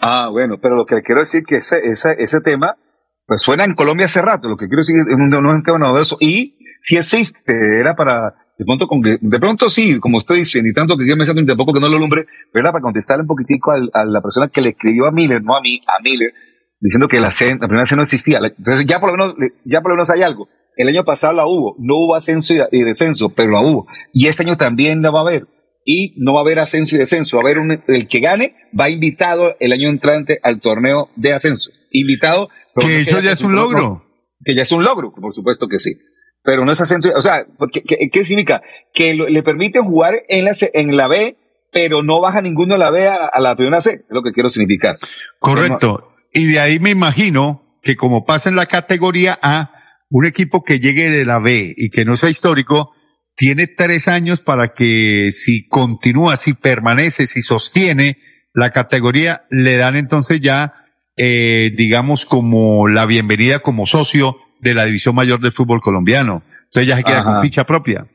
[0.00, 2.76] Ah, bueno, pero lo que quiero decir que ese, ese, ese tema,
[3.26, 5.62] pues suena en Colombia hace rato, lo que quiero decir es un, no es un
[5.62, 10.18] tema novedoso, y si existe, era para, de pronto, con que, de pronto sí, como
[10.18, 12.64] usted dice, ni tanto que yo me siento ni tampoco que no lo lumbre, pero
[12.64, 15.56] era para contestarle un poquitico al- a la persona que le escribió a Miller, no
[15.56, 16.28] a mí, a Miller,
[16.80, 18.38] diciendo que la, C, la primera C no existía.
[18.42, 19.34] Entonces ya por lo menos,
[19.64, 20.48] ya por lo menos hay algo.
[20.76, 23.86] El año pasado la hubo, no hubo ascenso y, descenso, pero la hubo.
[24.12, 25.46] Y este año también la va a haber.
[25.84, 27.36] Y no va a haber ascenso y descenso.
[27.38, 31.32] Va a haber un, el que gane va invitado el año entrante al torneo de
[31.32, 31.70] ascenso.
[31.90, 32.48] Invitado.
[32.76, 33.78] Que eso ya es un logro.
[33.80, 34.02] no-
[34.44, 35.94] que ya es un logro, por supuesto que sí.
[36.48, 38.62] Pero no es ascenso, o sea, porque, ¿qué, qué significa?
[38.94, 41.36] Que lo- le permiten jugar en la, C- en la B,
[41.70, 44.32] pero no baja ninguno a la B a, a la primera C, es lo que
[44.32, 44.96] quiero significar.
[45.38, 46.10] Correcto.
[46.32, 49.72] Y de ahí me imagino que como pasa en la categoría A,
[50.08, 52.92] un equipo que llegue de la B y que no sea histórico,
[53.36, 58.16] tiene tres años para que si continúa, si permanece, si sostiene
[58.54, 60.72] la categoría, le dan entonces ya,
[61.18, 66.42] eh, digamos, como la bienvenida como socio de la División Mayor del Fútbol Colombiano.
[66.64, 67.32] Entonces ya se queda Ajá.
[67.34, 68.06] con ficha propia.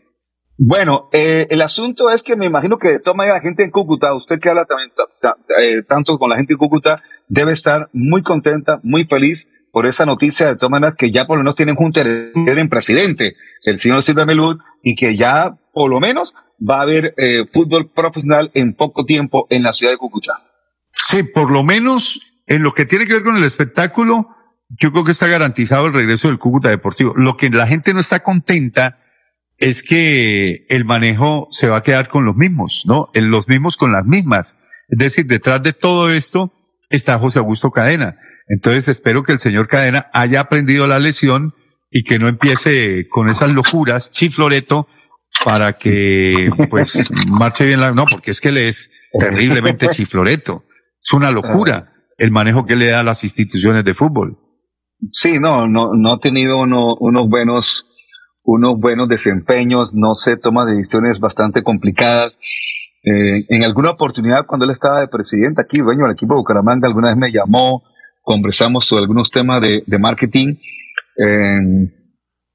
[0.57, 3.71] Bueno, eh, el asunto es que me imagino que de todas maneras la gente en
[3.71, 7.51] Cúcuta, usted que habla también ta- ta- eh, tanto con la gente en Cúcuta, debe
[7.53, 11.43] estar muy contenta, muy feliz por esa noticia de todas maneras que ya por lo
[11.43, 13.33] menos tienen junto en presidente,
[13.65, 17.91] el señor Silva Melud, y que ya por lo menos va a haber eh, fútbol
[17.91, 20.33] profesional en poco tiempo en la ciudad de Cúcuta.
[20.91, 24.27] Sí, por lo menos en lo que tiene que ver con el espectáculo,
[24.80, 27.13] yo creo que está garantizado el regreso del Cúcuta Deportivo.
[27.15, 28.99] Lo que la gente no está contenta
[29.57, 33.09] es que el manejo se va a quedar con los mismos, ¿no?
[33.13, 34.57] En los mismos con las mismas.
[34.89, 36.53] Es decir, detrás de todo esto
[36.89, 38.17] está José Augusto Cadena.
[38.47, 41.53] Entonces espero que el señor Cadena haya aprendido la lección
[41.89, 44.88] y que no empiece con esas locuras, chifloreto,
[45.45, 47.91] para que pues marche bien la...
[47.91, 50.65] No, porque es que le es terriblemente chifloreto.
[51.01, 54.42] Es una locura el manejo que le da a las instituciones de fútbol.
[55.10, 57.86] Sí, no, no, no ha tenido uno- unos buenos,
[58.43, 62.38] unos buenos desempeños, no sé, toma decisiones bastante complicadas.
[63.04, 66.88] Eh, en alguna oportunidad, cuando él estaba de presidente aquí, dueño del equipo de Bucaramanga,
[66.88, 67.84] alguna vez me llamó,
[68.22, 70.56] conversamos sobre algunos temas de, marketing.
[71.18, 71.89] eh,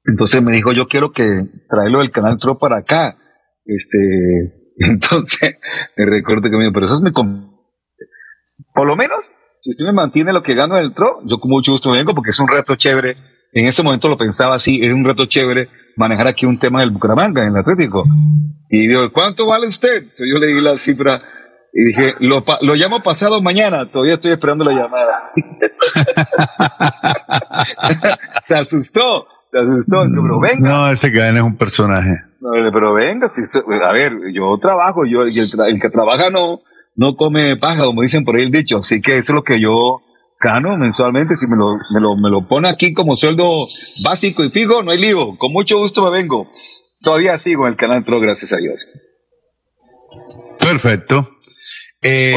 [0.05, 3.17] entonces me dijo, yo quiero que traerlo del canal Tro para acá.
[3.65, 3.97] Este,
[4.77, 5.57] entonces,
[5.97, 9.29] me recuerdo que me dijo, pero eso es mi, por lo menos,
[9.61, 12.13] si usted me mantiene lo que gano en el TRO, yo con mucho gusto vengo
[12.13, 13.17] porque es un reto chévere.
[13.51, 16.91] En ese momento lo pensaba así, es un reto chévere manejar aquí un tema del
[16.91, 18.05] Bucaramanga, en el Atlético.
[18.69, 19.97] Y digo, ¿cuánto vale usted?
[19.97, 21.21] Entonces yo le di la cifra
[21.73, 25.23] y dije, lo, lo llamo pasado mañana, todavía estoy esperando la llamada.
[28.43, 30.69] se asustó, se asustó, Digo, pero venga.
[30.69, 32.15] No, ese Cadena es un personaje.
[32.39, 36.61] No, pero venga, si a ver, yo trabajo, yo y el que trabaja no,
[36.99, 39.61] no come paja, como dicen por ahí el dicho, así que eso es lo que
[39.61, 40.01] yo
[40.41, 43.67] gano mensualmente, si me lo, me lo, me lo pone aquí como sueldo
[44.03, 46.49] básico y fijo, no hay lío, con mucho gusto me vengo.
[47.01, 48.85] Todavía sigo en el canal Pro, gracias a Dios.
[50.59, 51.29] Perfecto.
[52.01, 52.35] Eh,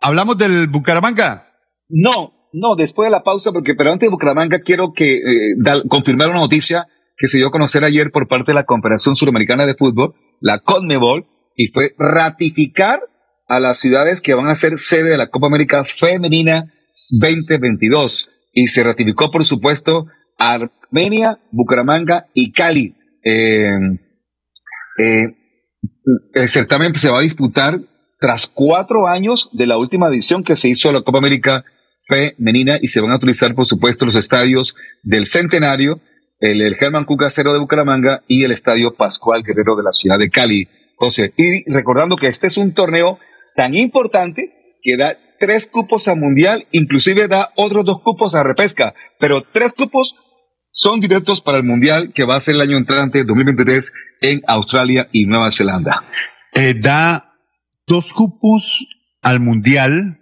[0.00, 1.48] ¿Hablamos del Bucaramanga?
[1.88, 5.82] No, no, después de la pausa, porque pero antes de Bucaramanga quiero que eh, dar-
[5.88, 9.66] confirmar una noticia que se dio a conocer ayer por parte de la Confederación Suramericana
[9.66, 11.26] de Fútbol, la CONMEBOL,
[11.56, 13.00] y fue ratificar
[13.46, 16.72] a las ciudades que van a ser sede de la Copa América Femenina
[17.10, 18.30] 2022.
[18.52, 20.06] Y se ratificó, por supuesto,
[20.38, 22.94] Armenia, Bucaramanga y Cali.
[23.24, 23.68] Eh,
[24.98, 25.34] eh,
[26.34, 27.80] el certamen se va a disputar
[28.20, 31.64] tras cuatro años de la última edición que se hizo de la Copa América
[32.08, 36.00] Femenina y se van a utilizar, por supuesto, los estadios del Centenario,
[36.38, 40.30] el, el Germán Cucacero de Bucaramanga y el Estadio Pascual Guerrero de la ciudad de
[40.30, 40.68] Cali.
[40.96, 43.18] José, y recordando que este es un torneo
[43.54, 48.94] tan importante que da tres cupos a Mundial, inclusive da otros dos cupos a repesca,
[49.18, 50.16] pero tres cupos
[50.70, 53.92] son directos para el Mundial que va a ser el año entrante 2023
[54.22, 56.04] en Australia y Nueva Zelanda.
[56.52, 57.34] Eh, da
[57.86, 58.86] dos cupos
[59.22, 60.18] al Mundial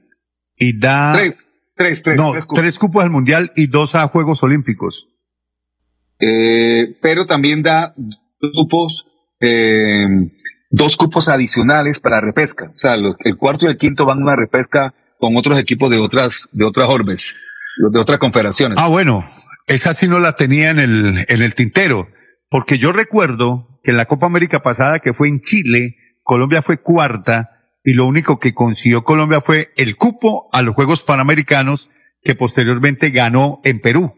[0.57, 1.13] y da...
[1.15, 2.17] Tres, tres, tres.
[2.17, 2.59] No, tres cupos.
[2.59, 5.09] tres cupos al Mundial y dos a Juegos Olímpicos.
[6.21, 9.05] Eh, pero también da dos cupos,
[9.41, 10.07] eh,
[10.73, 12.71] dos cupos adicionales para repesca.
[12.73, 15.91] O sea, los- el cuarto y el quinto van a una repesca con otros equipos
[15.91, 17.37] de otras, de otras orbes,
[17.93, 18.79] de otras confederaciones.
[18.81, 19.25] Ah, bueno,
[19.69, 22.09] esa sí no la tenía en el, en el tintero,
[22.51, 26.79] porque yo recuerdo que en la Copa América pasada, que fue en Chile, Colombia fue
[26.81, 27.51] cuarta
[27.85, 31.91] y lo único que consiguió Colombia fue el cupo a los Juegos Panamericanos
[32.23, 34.15] que posteriormente ganó en Perú.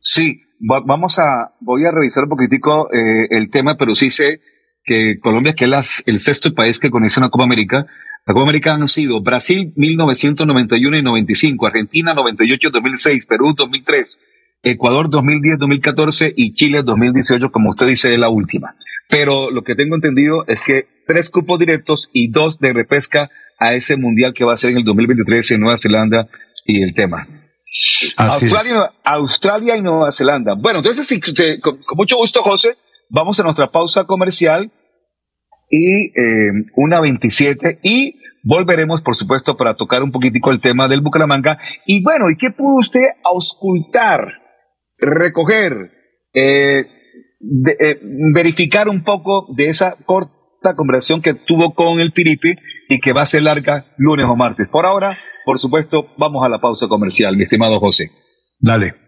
[0.00, 4.40] Sí, va- vamos a, voy a revisar un poquitico eh, el tema, pero sí sé
[4.88, 7.86] que Colombia, que es las- el sexto país que conoce una Copa América,
[8.26, 14.18] la Copa América han sido Brasil 1991 y 95, Argentina 98 2006, Perú 2003,
[14.62, 18.74] Ecuador 2010 2014 y Chile 2018, como usted dice, es la última.
[19.08, 23.74] Pero lo que tengo entendido es que tres cupos directos y dos de repesca a
[23.74, 26.28] ese mundial que va a ser en el 2023 en Nueva Zelanda
[26.66, 27.26] y el tema.
[28.16, 28.52] Así es.
[28.52, 30.54] Australia, Australia y Nueva Zelanda.
[30.54, 31.08] Bueno, entonces,
[31.62, 32.76] con, con mucho gusto, José,
[33.08, 34.70] vamos a nuestra pausa comercial
[35.70, 38.14] y eh, una 27 y
[38.44, 41.58] volveremos, por supuesto, para tocar un poquitico el tema del Bucaramanga.
[41.86, 44.28] Y bueno, ¿y qué pudo usted auscultar,
[44.98, 45.90] recoger,
[46.34, 46.84] eh,
[47.40, 47.98] de- eh,
[48.34, 52.54] verificar un poco de esa corta conversación que tuvo con el Piripi
[52.88, 54.68] y que va a ser larga lunes o martes?
[54.68, 58.10] Por ahora, por supuesto, vamos a la pausa comercial, mi estimado José.
[58.58, 59.07] Dale.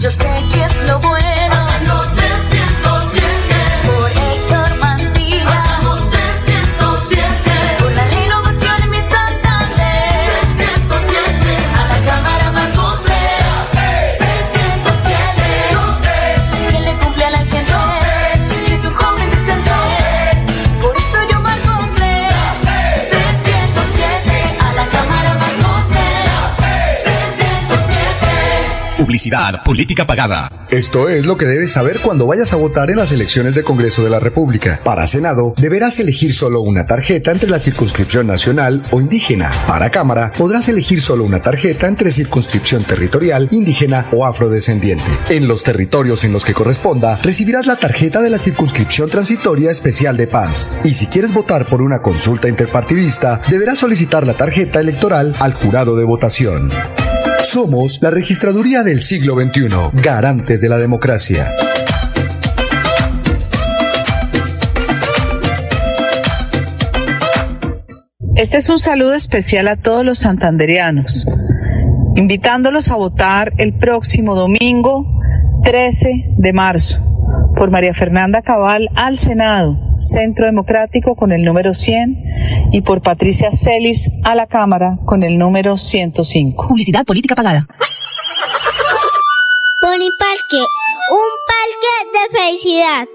[0.00, 1.66] Yo sé que es lo bueno.
[1.86, 2.67] No sé 107.
[29.08, 30.66] Publicidad, política pagada.
[30.70, 34.04] Esto es lo que debes saber cuando vayas a votar en las elecciones de Congreso
[34.04, 34.80] de la República.
[34.84, 39.50] Para Senado, deberás elegir solo una tarjeta entre la circunscripción nacional o indígena.
[39.66, 45.10] Para Cámara, podrás elegir solo una tarjeta entre circunscripción territorial, indígena o afrodescendiente.
[45.30, 50.18] En los territorios en los que corresponda, recibirás la tarjeta de la circunscripción transitoria especial
[50.18, 50.78] de paz.
[50.84, 55.96] Y si quieres votar por una consulta interpartidista, deberás solicitar la tarjeta electoral al jurado
[55.96, 56.68] de votación.
[57.50, 61.50] Somos la registraduría del siglo XXI, garantes de la democracia.
[68.36, 71.26] Este es un saludo especial a todos los santanderianos,
[72.16, 75.06] invitándolos a votar el próximo domingo
[75.64, 77.07] 13 de marzo
[77.58, 83.50] por María Fernanda Cabal al Senado, Centro Democrático con el número 100 y por Patricia
[83.50, 86.68] Celis a la Cámara con el número 105.
[86.68, 87.66] Publicidad política pagada.
[89.80, 90.64] Pony Parque,
[91.10, 93.08] un parque de felicidad.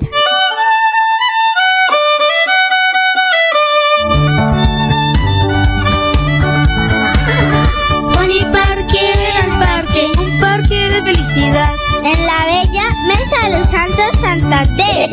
[8.14, 11.83] Pony Parque, el parque, un parque de felicidad.
[14.40, 15.12] Santander.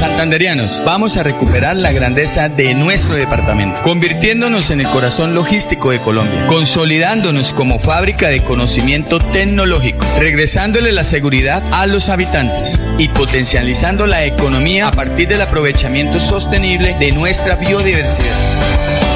[0.00, 6.00] Santanderianos, vamos a recuperar la grandeza de nuestro departamento, convirtiéndonos en el corazón logístico de
[6.00, 14.08] Colombia, consolidándonos como fábrica de conocimiento tecnológico, regresándole la seguridad a los habitantes y potencializando
[14.08, 19.13] la economía a partir del aprovechamiento sostenible de nuestra biodiversidad.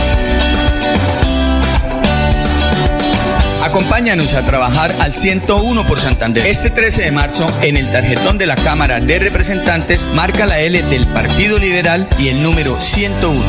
[3.78, 6.44] Acompáñanos a trabajar al 101 por Santander.
[6.48, 10.82] Este 13 de marzo, en el tarjetón de la Cámara de Representantes, marca la L
[10.82, 13.40] del Partido Liberal y el número 101.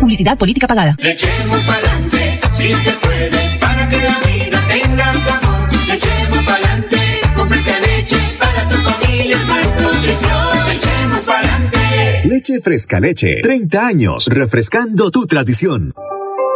[0.00, 0.96] Publicidad política pagada.
[0.98, 5.68] Le echemos pa'lante, si se puede, para que la vida tenga sabor.
[5.86, 6.98] Le echemos pa'lante,
[7.36, 10.66] con fresca leche, para tu familia es más nutrición.
[10.66, 12.22] Le echemos pa'lante.
[12.24, 13.40] Leche fresca leche.
[13.40, 15.94] 30 años refrescando tu tradición.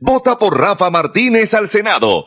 [0.00, 2.26] Vota por Rafa Martínez al Senado,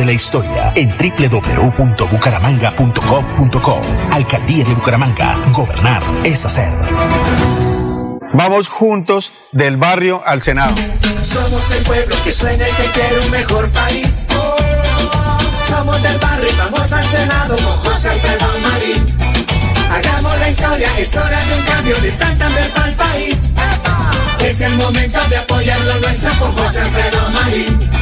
[0.05, 3.81] la historia en www.bucaramanga.gov.co.
[4.11, 5.37] Alcaldía de Bucaramanga.
[5.53, 6.73] Gobernar es hacer.
[8.33, 10.73] Vamos juntos del barrio al Senado.
[11.21, 14.27] Somos el pueblo que sueña y que quiere un mejor país.
[15.67, 19.05] Somos del barrio y vamos al Senado con José Alfredo Marín.
[19.91, 23.51] Hagamos la historia, es hora de un cambio de Santander para el país.
[24.43, 28.00] Es el momento de apoyar lo nuestro con José Alfredo Marín.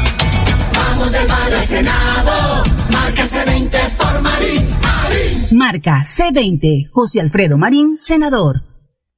[0.99, 4.67] Vamos del barrio al Senado, marca C20 por Marín.
[4.81, 5.57] Marín.
[5.57, 6.89] Marca C20.
[6.91, 8.68] José Alfredo Marín, senador.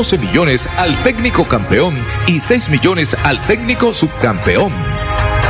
[0.00, 1.94] 12 millones al técnico campeón
[2.26, 4.72] y 6 millones al técnico subcampeón.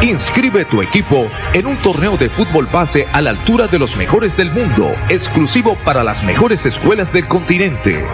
[0.02, 4.36] Inscribe tu equipo en un torneo de fútbol base a la altura de los mejores
[4.36, 8.04] del mundo, exclusivo para las mejores escuelas del continente.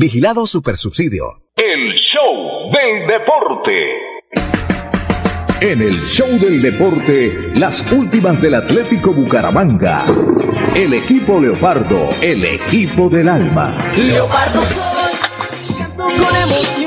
[0.00, 1.24] Vigilado Supersubsidio.
[1.56, 3.72] El show del deporte.
[5.60, 10.06] En el show del deporte, las últimas del Atlético Bucaramanga.
[10.76, 13.76] El equipo Leopardo, el equipo del alma.
[13.96, 16.77] Leopardo soy, canto con emoción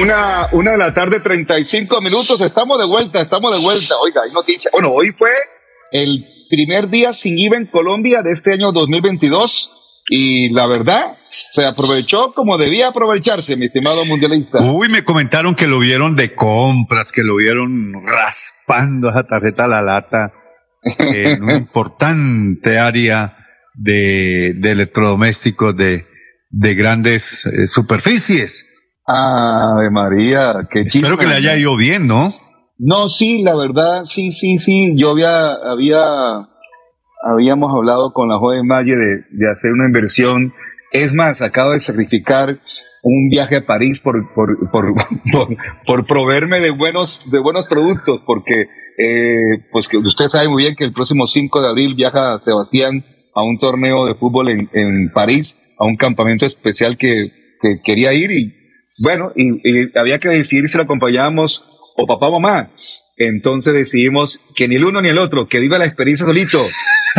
[0.00, 2.40] Una, una de la tarde, 35 minutos.
[2.40, 3.96] Estamos de vuelta, estamos de vuelta.
[3.98, 4.70] Oiga, hay noticia.
[4.72, 5.28] Bueno, hoy fue
[5.92, 9.76] el primer día sin IVA en Colombia de este año 2022.
[10.08, 14.62] Y la verdad, se aprovechó como debía aprovecharse, mi estimado mundialista.
[14.62, 19.68] Uy, me comentaron que lo vieron de compras, que lo vieron raspando esa tarjeta a
[19.68, 20.32] la lata
[20.82, 23.36] en una importante área
[23.74, 26.06] de, de electrodomésticos de,
[26.48, 28.69] de grandes eh, superficies.
[29.10, 31.08] Ave María, qué chisme.
[31.08, 32.32] Espero que le haya ido bien, ¿no?
[32.78, 34.94] No, sí, la verdad, sí, sí, sí.
[34.96, 36.48] Yo había, había,
[37.22, 40.52] habíamos hablado con la joven Maye de, de hacer una inversión.
[40.92, 42.58] Es más, acabo de sacrificar
[43.02, 44.94] un viaje a París por, por, por,
[45.32, 45.48] por,
[45.86, 48.62] por proveerme de buenos, de buenos productos, porque,
[48.96, 53.04] eh, pues que usted sabe muy bien que el próximo 5 de abril viaja Sebastián
[53.34, 57.30] a un torneo de fútbol en, en París, a un campamento especial que,
[57.60, 58.59] que quería ir y,
[59.00, 61.64] bueno, y, y había que decidir si lo acompañábamos
[61.96, 62.70] o papá o mamá.
[63.16, 66.58] Entonces decidimos que ni el uno ni el otro, que viva la experiencia solito,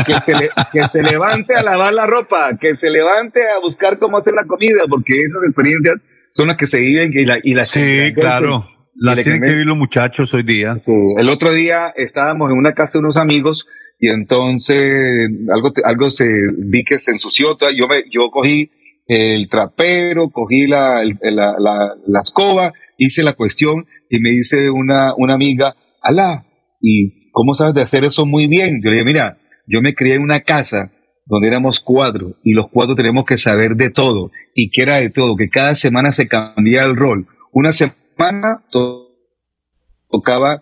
[0.08, 4.00] que se, le- que se levante a lavar la ropa, que se levante a buscar
[4.00, 6.02] cómo hacer la comida, porque esas experiencias
[6.32, 8.68] son las que se viven y, la, y las Sí, claro.
[8.96, 10.78] La tienen que vivir los muchachos hoy día.
[10.80, 13.66] Sí, el otro día estábamos en una casa de unos amigos
[14.00, 16.28] y entonces algo, algo se
[16.58, 17.56] vi que se ensució.
[17.76, 18.72] Yo, me, yo cogí
[19.14, 25.76] el trapero, cogí la, la, escoba, hice la cuestión y me dice una, una amiga,
[26.02, 26.46] alá,
[26.80, 28.82] ¿y cómo sabes de hacer eso muy bien?
[28.82, 29.38] Yo le dije, mira,
[29.68, 30.92] yo me crié en una casa
[31.26, 35.10] donde éramos cuatro y los cuatro tenemos que saber de todo y que era de
[35.10, 37.28] todo, que cada semana se cambiaba el rol.
[37.52, 39.10] Una semana to-
[40.10, 40.62] tocaba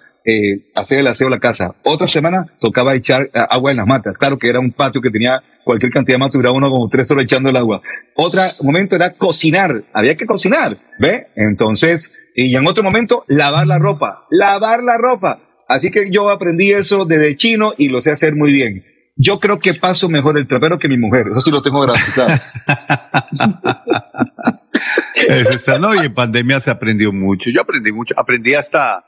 [0.76, 1.76] hacer el aseo de la casa.
[1.84, 4.18] Otra semana tocaba echar eh, agua en las matas.
[4.18, 7.10] Claro que era un patio que tenía cualquier cantidad de matas, duraba uno como tres
[7.12, 7.82] horas echando el agua.
[8.16, 9.84] Otro momento era cocinar.
[9.94, 11.28] Había que cocinar, ¿ve?
[11.36, 14.26] Entonces, y en otro momento, lavar la ropa.
[14.30, 15.40] Lavar la ropa.
[15.68, 18.84] Así que yo aprendí eso desde chino y lo sé hacer muy bien.
[19.22, 21.28] Yo creo que paso mejor el trapero que mi mujer.
[21.32, 22.30] Eso sí lo tengo garantizado.
[25.28, 27.50] Eso está, no, y en pandemia se aprendió mucho.
[27.50, 28.16] Yo aprendí mucho.
[28.18, 29.04] Aprendí hasta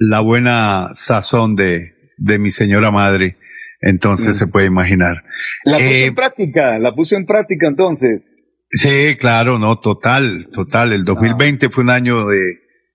[0.00, 3.36] la buena sazón de, de mi señora madre.
[3.82, 5.22] Entonces se puede imaginar.
[5.64, 8.24] La puse Eh, en práctica, la puse en práctica entonces.
[8.70, 10.92] Sí, claro, no, total, total.
[10.92, 12.38] El 2020 fue un año de,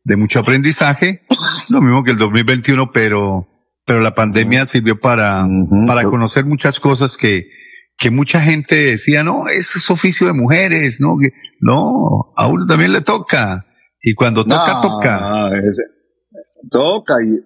[0.03, 1.21] de mucho aprendizaje,
[1.69, 3.47] lo mismo que el 2021, pero,
[3.85, 5.45] pero la pandemia sirvió para,
[5.87, 7.47] para conocer muchas cosas que,
[7.97, 11.29] que mucha gente decía, no, eso es oficio de mujeres, no, que,
[11.61, 13.65] no, a uno también le toca.
[14.01, 15.19] Y cuando toca, toca.
[15.21, 15.81] no, es-
[16.69, 17.39] toca y,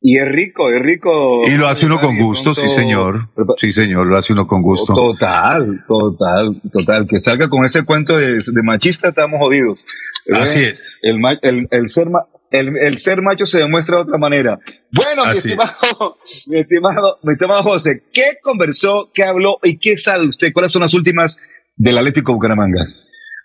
[0.00, 1.46] y es rico, es rico.
[1.46, 3.30] Y lo hace uno con gusto, sí señor.
[3.56, 4.94] Sí señor, lo hace uno con gusto.
[4.94, 7.06] Total, total, total.
[7.08, 9.84] Que salga con ese cuento de, de machista, estamos jodidos.
[10.32, 10.68] Así ¿Eh?
[10.70, 10.98] es.
[11.02, 12.08] El, el, el ser
[12.50, 14.58] el, el ser macho se demuestra de otra manera.
[14.92, 15.44] Bueno, mi es.
[15.44, 20.52] estimado, mi estimado, mi estimado José, ¿qué conversó, qué habló y qué sabe usted?
[20.52, 21.38] ¿Cuáles son las últimas
[21.76, 22.84] del Atlético Bucaramanga?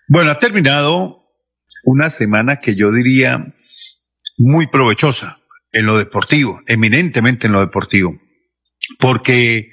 [0.08, 1.24] Bueno, ha terminado
[1.84, 3.54] una semana que yo diría
[4.40, 5.38] muy provechosa
[5.72, 8.18] en lo deportivo, eminentemente en lo deportivo,
[8.98, 9.68] porque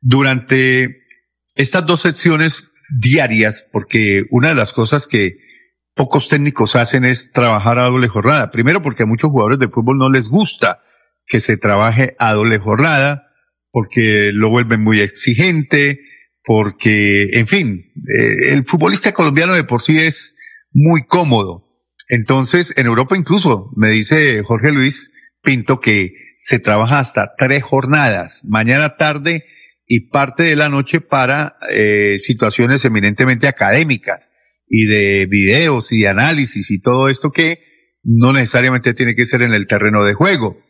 [0.00, 1.04] durante
[1.54, 5.36] estas dos secciones diarias, porque una de las cosas que
[5.94, 8.50] pocos técnicos hacen es trabajar a doble jornada.
[8.50, 10.80] Primero porque a muchos jugadores de fútbol no les gusta
[11.26, 13.28] que se trabaje a doble jornada,
[13.70, 16.00] porque lo vuelven muy exigente,
[16.42, 20.36] porque, en fin, eh, el futbolista colombiano de por sí es
[20.72, 21.69] muy cómodo.
[22.10, 25.12] Entonces, en Europa incluso, me dice Jorge Luis
[25.42, 29.44] Pinto que se trabaja hasta tres jornadas, mañana, tarde
[29.86, 34.32] y parte de la noche para eh, situaciones eminentemente académicas
[34.68, 37.60] y de videos y de análisis y todo esto que
[38.02, 40.60] no necesariamente tiene que ser en el terreno de juego.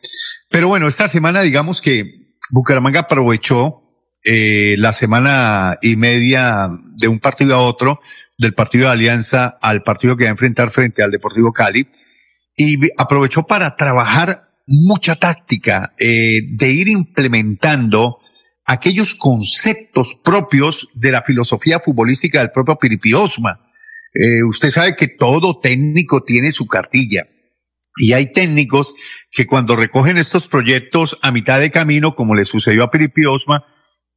[0.49, 3.80] Pero bueno, esta semana digamos que Bucaramanga aprovechó
[4.23, 7.99] eh, la semana y media de un partido a otro,
[8.37, 11.87] del partido de Alianza al partido que va a enfrentar frente al Deportivo Cali,
[12.55, 18.19] y aprovechó para trabajar mucha táctica, eh, de ir implementando
[18.65, 23.59] aquellos conceptos propios de la filosofía futbolística del propio Piripi Osma.
[24.13, 27.27] Eh, usted sabe que todo técnico tiene su cartilla.
[27.97, 28.93] Y hay técnicos
[29.31, 33.65] que cuando recogen estos proyectos a mitad de camino, como le sucedió a Piripi Osma,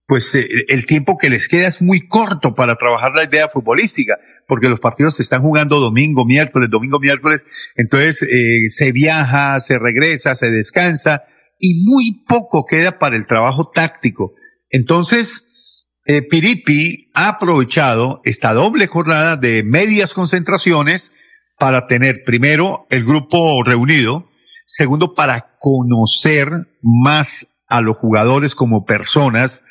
[0.07, 4.19] pues eh, el tiempo que les queda es muy corto para trabajar la idea futbolística,
[4.47, 9.79] porque los partidos se están jugando domingo, miércoles, domingo, miércoles, entonces eh, se viaja, se
[9.79, 11.23] regresa, se descansa
[11.59, 14.35] y muy poco queda para el trabajo táctico.
[14.71, 21.13] Entonces, eh, Piripi ha aprovechado esta doble jornada de medias concentraciones
[21.59, 24.29] para tener primero el grupo reunido,
[24.67, 26.51] segundo para conocer
[26.83, 29.65] más a los jugadores como personas,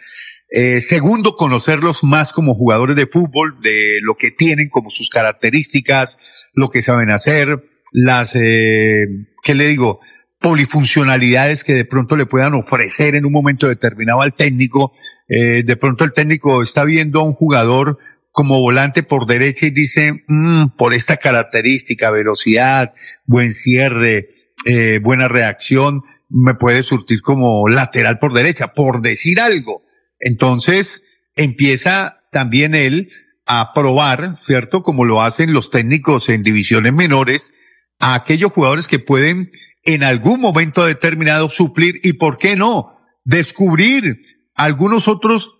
[0.54, 6.20] eh, segundo, conocerlos más como jugadores de fútbol, de lo que tienen como sus características,
[6.54, 9.08] lo que saben hacer, las, eh,
[9.42, 10.00] ¿qué le digo?
[10.44, 14.92] polifuncionalidades que de pronto le puedan ofrecer en un momento determinado al técnico.
[15.30, 17.98] Eh, de pronto el técnico está viendo a un jugador
[18.30, 22.94] como volante por derecha y dice, mm, por esta característica, velocidad,
[23.26, 24.28] buen cierre,
[24.66, 29.84] eh, buena reacción, me puede surtir como lateral por derecha, por decir algo.
[30.24, 31.04] Entonces
[31.36, 33.10] empieza también él
[33.46, 34.84] a probar, ¿cierto?
[34.84, 37.54] Como lo hacen los técnicos en divisiones menores,
[38.00, 39.52] a aquellos jugadores que pueden
[39.84, 42.98] en algún momento determinado suplir y, ¿por qué no?
[43.26, 44.18] Descubrir
[44.56, 45.58] algunos otros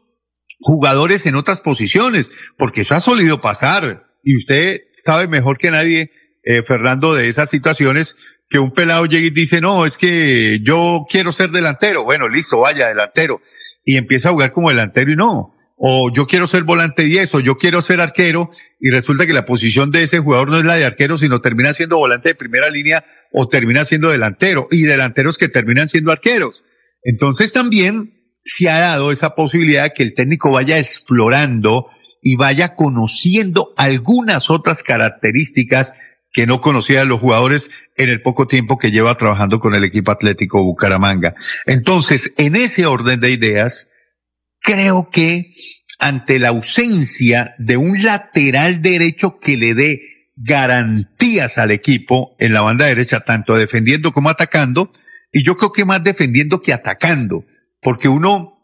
[0.60, 4.06] jugadores en otras posiciones, porque eso ha solido pasar.
[4.24, 6.12] Y usted sabe mejor que nadie,
[6.44, 8.16] eh, Fernando, de esas situaciones
[8.48, 12.06] que un pelado llega y dice, no, es que yo quiero ser delantero.
[12.06, 13.42] Bueno, listo, vaya, delantero
[13.86, 15.54] y empieza a jugar como delantero y no.
[15.76, 18.50] O yo quiero ser volante 10 o yo quiero ser arquero
[18.80, 21.74] y resulta que la posición de ese jugador no es la de arquero, sino termina
[21.74, 26.64] siendo volante de primera línea o termina siendo delantero y delanteros que terminan siendo arqueros.
[27.04, 31.88] Entonces también se ha dado esa posibilidad de que el técnico vaya explorando
[32.22, 35.94] y vaya conociendo algunas otras características
[36.34, 40.12] que no conocían los jugadores en el poco tiempo que lleva trabajando con el equipo
[40.12, 41.36] atlético Bucaramanga.
[41.68, 43.88] Entonces, en ese orden de ideas,
[44.60, 45.54] creo que
[46.00, 50.02] ante la ausencia de un lateral derecho que le dé
[50.36, 54.92] garantías al equipo en la banda derecha, tanto defendiendo como atacando,
[55.32, 57.46] y yo creo que más defendiendo que atacando,
[57.80, 58.58] porque uno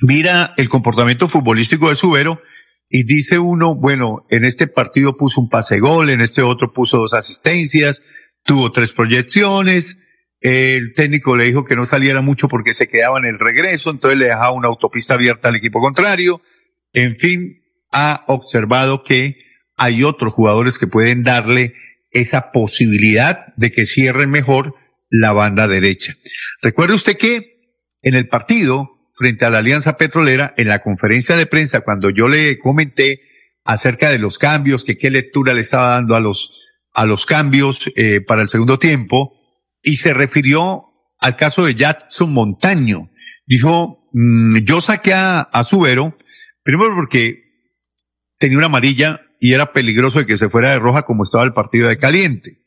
[0.00, 2.42] mira el comportamiento futbolístico de Subero
[2.88, 6.98] y dice uno, bueno, en este partido puso un pase gol, en este otro puso
[6.98, 8.02] dos asistencias,
[8.44, 9.98] tuvo tres proyecciones,
[10.40, 14.18] el técnico le dijo que no saliera mucho porque se quedaba en el regreso, entonces
[14.18, 16.40] le dejaba una autopista abierta al equipo contrario.
[16.92, 19.38] En fin, ha observado que
[19.76, 21.74] hay otros jugadores que pueden darle
[22.12, 24.74] esa posibilidad de que cierren mejor
[25.10, 26.16] la banda derecha.
[26.62, 27.56] Recuerde usted que
[28.02, 32.28] en el partido frente a la Alianza Petrolera en la conferencia de prensa cuando yo
[32.28, 33.20] le comenté
[33.64, 36.62] acerca de los cambios, que qué lectura le estaba dando a los,
[36.92, 39.32] a los cambios eh, para el segundo tiempo,
[39.82, 40.84] y se refirió
[41.18, 43.10] al caso de Jackson Montaño.
[43.46, 46.16] Dijo, mm, yo saqué a, a Subero,
[46.62, 47.42] primero porque
[48.38, 51.52] tenía una amarilla y era peligroso de que se fuera de roja como estaba el
[51.52, 52.62] partido de caliente.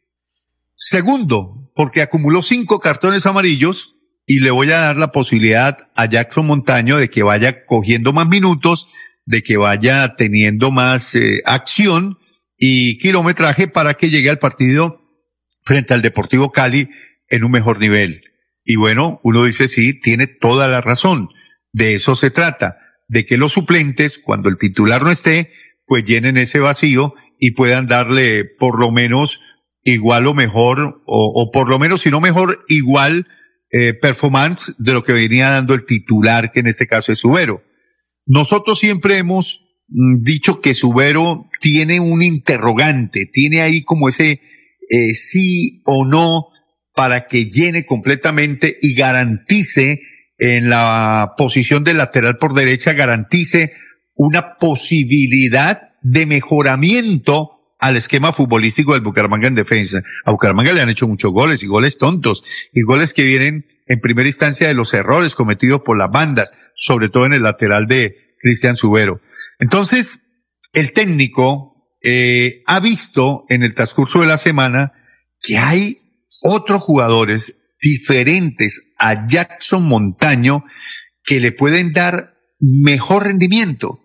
[0.75, 3.95] Segundo, porque acumuló cinco cartones amarillos
[4.31, 8.27] y le voy a dar la posibilidad a Jackson Montaño de que vaya cogiendo más
[8.27, 8.87] minutos,
[9.25, 12.19] de que vaya teniendo más eh, acción
[12.55, 15.01] y kilometraje para que llegue al partido
[15.63, 16.89] frente al Deportivo Cali
[17.27, 18.21] en un mejor nivel.
[18.63, 21.29] Y bueno, uno dice sí, tiene toda la razón.
[21.73, 22.77] De eso se trata,
[23.07, 25.53] de que los suplentes, cuando el titular no esté,
[25.87, 29.41] pues llenen ese vacío y puedan darle por lo menos
[29.83, 33.25] igual o mejor, o, o por lo menos, si no mejor, igual
[33.71, 37.63] eh, performance de lo que venía dando el titular, que en este caso es Subero.
[38.25, 44.41] Nosotros siempre hemos mm, dicho que Subero tiene un interrogante, tiene ahí como ese
[44.89, 46.47] eh, sí o no
[46.95, 50.01] para que llene completamente y garantice
[50.39, 53.73] en la posición de lateral por derecha, garantice
[54.15, 60.03] una posibilidad de mejoramiento al esquema futbolístico del Bucaramanga en defensa.
[60.25, 62.43] A Bucaramanga le han hecho muchos goles y goles tontos
[62.73, 67.09] y goles que vienen en primera instancia de los errores cometidos por las bandas, sobre
[67.09, 69.21] todo en el lateral de Cristian Subero.
[69.59, 70.23] Entonces,
[70.73, 74.93] el técnico eh, ha visto en el transcurso de la semana
[75.41, 75.97] que hay
[76.41, 80.65] otros jugadores diferentes a Jackson Montaño
[81.23, 84.01] que le pueden dar mejor rendimiento.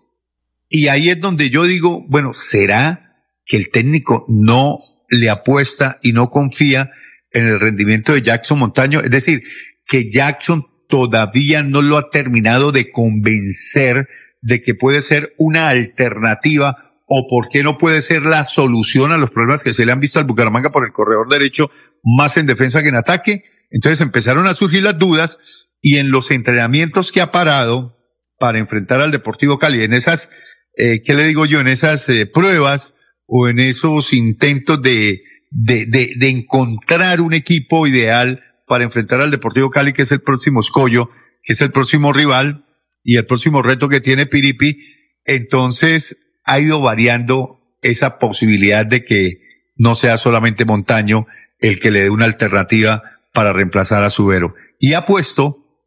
[0.69, 3.04] Y ahí es donde yo digo, bueno, ¿será
[3.45, 6.91] que el técnico no le apuesta y no confía
[7.31, 9.01] en el rendimiento de Jackson Montaño?
[9.01, 9.43] Es decir,
[9.85, 14.07] que Jackson todavía no lo ha terminado de convencer
[14.41, 16.75] de que puede ser una alternativa
[17.07, 19.99] o por qué no puede ser la solución a los problemas que se le han
[19.99, 21.69] visto al Bucaramanga por el corredor derecho,
[22.03, 23.43] más en defensa que en ataque.
[23.69, 25.37] Entonces empezaron a surgir las dudas
[25.81, 27.95] y en los entrenamientos que ha parado
[28.39, 30.29] para enfrentar al Deportivo Cali, en esas,
[30.75, 31.59] eh, ¿qué le digo yo?
[31.59, 32.94] En esas eh, pruebas
[33.27, 39.31] o en esos intentos de, de, de, de encontrar un equipo ideal para enfrentar al
[39.31, 41.09] Deportivo Cali, que es el próximo escollo,
[41.43, 42.65] que es el próximo rival
[43.03, 44.77] y el próximo reto que tiene Piripi.
[45.25, 49.41] Entonces, ha ido variando esa posibilidad de que
[49.75, 51.27] no sea solamente Montaño
[51.59, 53.03] el que le dé una alternativa
[53.33, 54.55] para reemplazar a Subero.
[54.79, 55.79] Y ha puesto,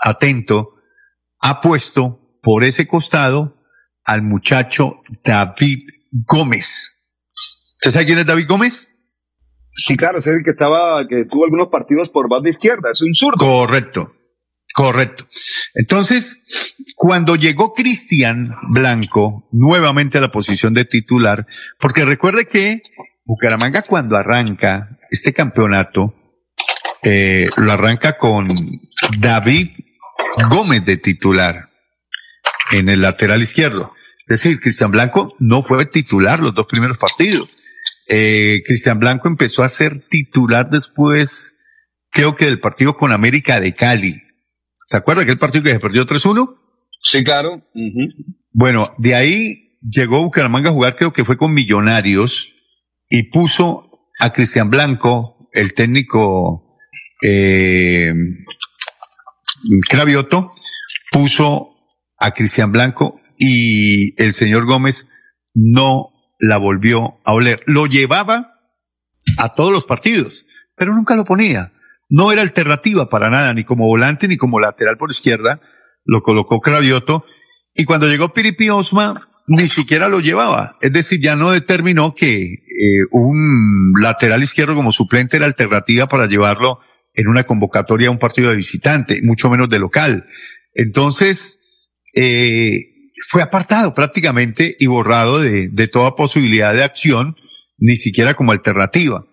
[0.00, 0.74] atento,
[1.40, 3.62] ha puesto por ese costado
[4.04, 5.80] al muchacho David
[6.12, 6.98] Gómez.
[7.76, 8.96] ¿Usted sabe quién es David Gómez?
[9.74, 13.14] Sí, claro, es el que estaba, que tuvo algunos partidos por banda izquierda, es un
[13.14, 13.38] zurdo.
[13.38, 14.12] Correcto,
[14.74, 15.26] correcto.
[15.74, 21.46] Entonces, cuando llegó Cristian Blanco nuevamente a la posición de titular,
[21.80, 22.82] porque recuerde que
[23.24, 26.14] Bucaramanga cuando arranca este campeonato,
[27.02, 28.48] eh, lo arranca con
[29.18, 29.70] David
[30.50, 31.70] Gómez de titular
[32.72, 33.92] en el lateral izquierdo.
[34.32, 37.54] Es decir, Cristian Blanco no fue titular los dos primeros partidos.
[38.08, 41.54] Eh, Cristian Blanco empezó a ser titular después,
[42.10, 44.22] creo que del partido con América de Cali.
[44.72, 46.56] ¿Se acuerda aquel partido que se perdió 3-1?
[46.98, 47.62] Sí, claro.
[48.52, 52.48] Bueno, de ahí llegó Bucaramanga a jugar, creo que fue con Millonarios,
[53.10, 56.78] y puso a Cristian Blanco, el técnico
[57.22, 58.14] eh,
[59.90, 60.52] Cravioto,
[61.10, 61.76] puso
[62.18, 65.08] a Cristian Blanco y el señor Gómez
[65.54, 67.62] no la volvió a oler.
[67.66, 68.58] Lo llevaba
[69.38, 70.44] a todos los partidos,
[70.76, 71.72] pero nunca lo ponía.
[72.08, 75.60] No era alternativa para nada, ni como volante ni como lateral por izquierda.
[76.04, 77.24] Lo colocó Cravioto.
[77.74, 80.76] Y cuando llegó Piripi Osma, ni siquiera lo llevaba.
[80.80, 86.26] Es decir, ya no determinó que eh, un lateral izquierdo como suplente era alternativa para
[86.26, 86.80] llevarlo
[87.14, 90.26] en una convocatoria a un partido de visitante, mucho menos de local.
[90.74, 91.62] Entonces,
[92.14, 92.91] eh,
[93.28, 97.36] fue apartado prácticamente y borrado de, de toda posibilidad de acción,
[97.78, 99.24] ni siquiera como alternativa.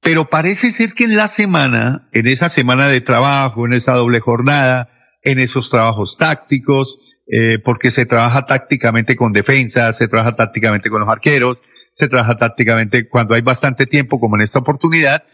[0.00, 4.20] Pero parece ser que en la semana, en esa semana de trabajo, en esa doble
[4.20, 4.90] jornada,
[5.22, 11.00] en esos trabajos tácticos, eh, porque se trabaja tácticamente con defensa, se trabaja tácticamente con
[11.00, 15.24] los arqueros, se trabaja tácticamente cuando hay bastante tiempo, como en esta oportunidad,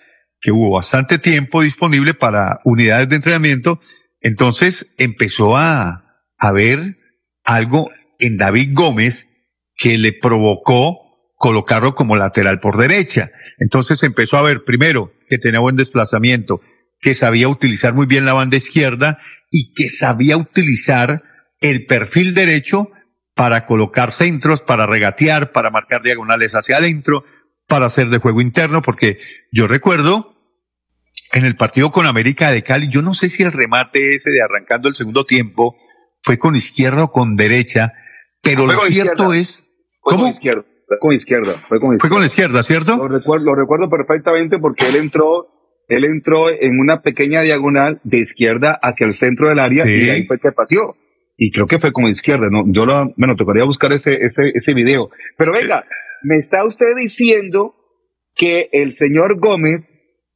[0.40, 3.80] que hubo bastante tiempo disponible para unidades de entrenamiento,
[4.20, 6.04] entonces empezó a,
[6.38, 6.96] a ver
[7.44, 9.28] algo en David Gómez
[9.76, 13.30] que le provocó colocarlo como lateral por derecha.
[13.58, 16.60] Entonces empezó a ver primero que tenía buen desplazamiento,
[17.00, 19.18] que sabía utilizar muy bien la banda izquierda
[19.50, 21.22] y que sabía utilizar
[21.60, 22.90] el perfil derecho
[23.34, 27.24] para colocar centros, para regatear, para marcar diagonales hacia adentro,
[27.66, 29.18] para hacer de juego interno, porque
[29.50, 30.36] yo recuerdo
[31.32, 34.42] en el partido con América de Cali, yo no sé si el remate ese de
[34.42, 35.76] arrancando el segundo tiempo
[36.22, 37.92] fue con izquierda o con derecha,
[38.42, 39.36] pero lo cierto izquierda.
[39.36, 39.66] es...
[40.02, 40.22] Fue ¿Cómo?
[40.24, 40.64] con izquierda.
[40.88, 41.52] Fue con izquierda.
[41.68, 42.00] Fue con izquierda.
[42.00, 42.96] Fue con la izquierda, ¿cierto?
[42.96, 45.46] Lo recuerdo, lo recuerdo perfectamente porque él entró,
[45.88, 49.90] él entró en una pequeña diagonal de izquierda hacia el centro del área Sí.
[49.92, 50.96] y ahí fue que pateó.
[51.36, 52.64] Y creo que fue con izquierda, ¿no?
[52.66, 55.10] Yo lo, bueno, tocaría buscar ese, ese, ese video.
[55.38, 55.84] Pero venga,
[56.22, 57.74] me está usted diciendo
[58.34, 59.84] que el señor Gómez,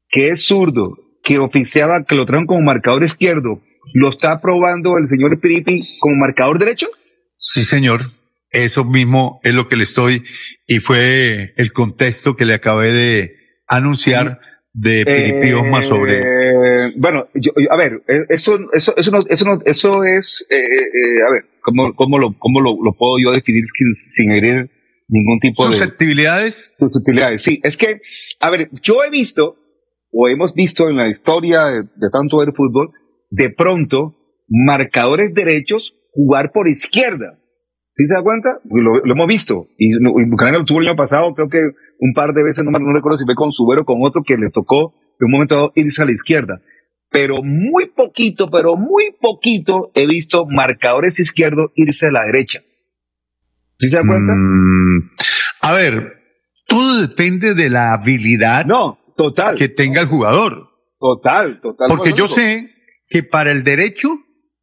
[0.09, 3.61] que es zurdo, que oficiaba, que lo traen como marcador izquierdo,
[3.95, 6.89] lo está probando el señor Piripi como marcador derecho?
[7.39, 8.03] Sí, señor.
[8.51, 10.23] Eso mismo es lo que le estoy,
[10.69, 13.33] y fue el contexto que le acabé de
[13.67, 14.39] anunciar
[14.73, 16.21] de Piripi Osma sobre.
[16.23, 20.45] Eh, bueno, yo- yo- a ver, eh, eso, eso, eso, no, eso, no- eso es,
[20.51, 24.31] eh, eh, a ver, ¿cómo, cómo, lo, cómo lo, lo puedo yo definir sin, sin
[24.33, 24.71] herir
[25.09, 26.73] ningún tipo de susceptibilidades?
[26.77, 27.43] susceptibilidades?
[27.43, 28.01] Sí, es que,
[28.41, 29.57] a ver, yo he visto,
[30.13, 32.91] o hemos visto en la historia de, de tanto ver fútbol,
[33.31, 34.17] de pronto,
[34.49, 37.39] marcadores derechos jugar por izquierda.
[37.97, 38.59] ¿Sí se da cuenta?
[38.65, 39.69] Lo, lo hemos visto.
[39.79, 41.59] Y, y Bucaramanga lo tuvo el año pasado, creo que
[42.01, 44.23] un par de veces, no, me- no recuerdo si fue con Subero o con otro,
[44.27, 46.61] que le tocó de un momento dado irse a la izquierda.
[47.11, 52.61] Pero muy poquito, pero muy poquito he visto marcadores izquierdos irse a la derecha.
[53.77, 54.33] ¿Sí se da cuenta?
[54.35, 55.11] Mm,
[55.63, 56.15] a ver,
[56.67, 59.57] todo depende de la habilidad no, total.
[59.57, 60.69] que tenga el jugador.
[60.99, 61.89] Total, total.
[61.89, 62.74] Porque yo sé
[63.09, 64.19] que para el derecho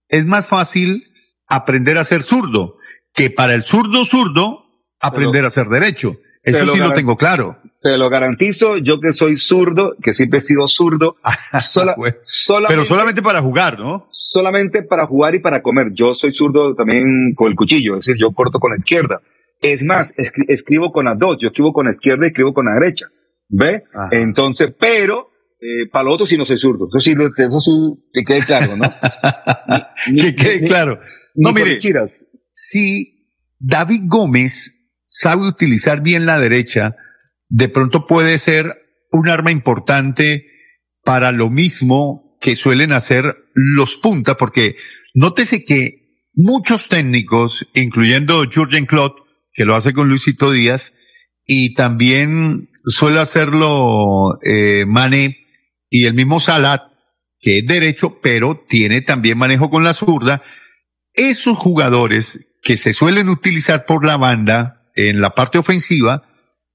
[0.09, 1.03] es más fácil
[1.47, 2.77] aprender a ser zurdo
[3.13, 4.65] que para el zurdo zurdo
[5.01, 6.15] aprender a ser derecho.
[6.43, 7.57] Eso lo sí lo tengo claro.
[7.73, 11.18] Se lo garantizo, yo que soy zurdo, que siempre he sido zurdo,
[11.61, 14.07] sola- solamente, Pero solamente para jugar, ¿no?
[14.11, 15.88] solamente para jugar y para comer.
[15.93, 19.22] Yo soy zurdo también con el cuchillo, es decir, yo corto con la izquierda.
[19.61, 22.65] Es más, escri- escribo con las dos, yo escribo con la izquierda y escribo con
[22.65, 23.05] la derecha.
[23.49, 23.84] ¿Ve?
[24.11, 25.31] Entonces, pero
[25.61, 26.88] eh, para lo otro sí no soy zurdo.
[26.89, 27.71] Eso sí, lo- eso sí
[28.13, 28.83] te quede claro, ¿no?
[30.21, 30.99] que quede claro.
[31.35, 31.79] ni No, mire,
[32.51, 33.27] si
[33.59, 36.95] David Gómez sabe utilizar bien la derecha,
[37.47, 38.65] de pronto puede ser
[39.11, 40.45] un arma importante
[41.03, 44.75] para lo mismo que suelen hacer los punta, porque
[45.13, 49.17] nótese que muchos técnicos, incluyendo Jurgen Klopp,
[49.53, 50.93] que lo hace con Luisito Díaz,
[51.45, 55.38] y también suele hacerlo eh, Mane
[55.91, 56.81] y el mismo Salat,
[57.39, 60.41] que es derecho, pero tiene también manejo con la zurda.
[61.13, 66.23] Esos jugadores que se suelen utilizar por la banda en la parte ofensiva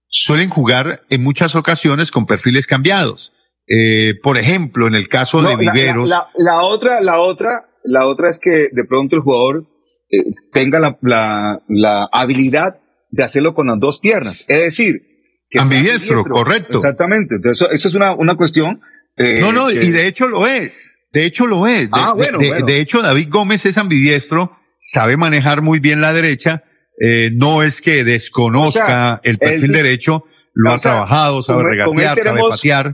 [0.09, 3.33] suelen jugar en muchas ocasiones con perfiles cambiados.
[3.69, 7.67] Eh, por ejemplo, en el caso de No, Viveros, La, la- la otra, la otra,
[7.85, 9.67] la otra es que de pronto el jugador
[10.11, 10.19] eh,
[10.53, 12.77] tenga la, la, la habilidad
[13.11, 14.45] de hacerlo con las dos piernas.
[14.47, 15.01] Es decir,
[15.49, 16.79] que Ambidiestro, correcto.
[16.79, 17.37] Exactamente.
[17.37, 18.81] Entonces, eso, eso es una, una cuestión.
[19.17, 20.93] Eh, no, no, que- y de hecho lo es.
[21.13, 21.83] De hecho lo es.
[21.83, 22.67] De, Ah, bueno, de- bueno.
[22.67, 26.63] de hecho, David Gómez es ambidiestro, sabe manejar muy bien la derecha.
[26.99, 30.25] eh, no es que desconozca O sea, el perfil derecho,
[30.55, 32.87] lo ha sea, trabajado, sabe con regatear, sabe patear.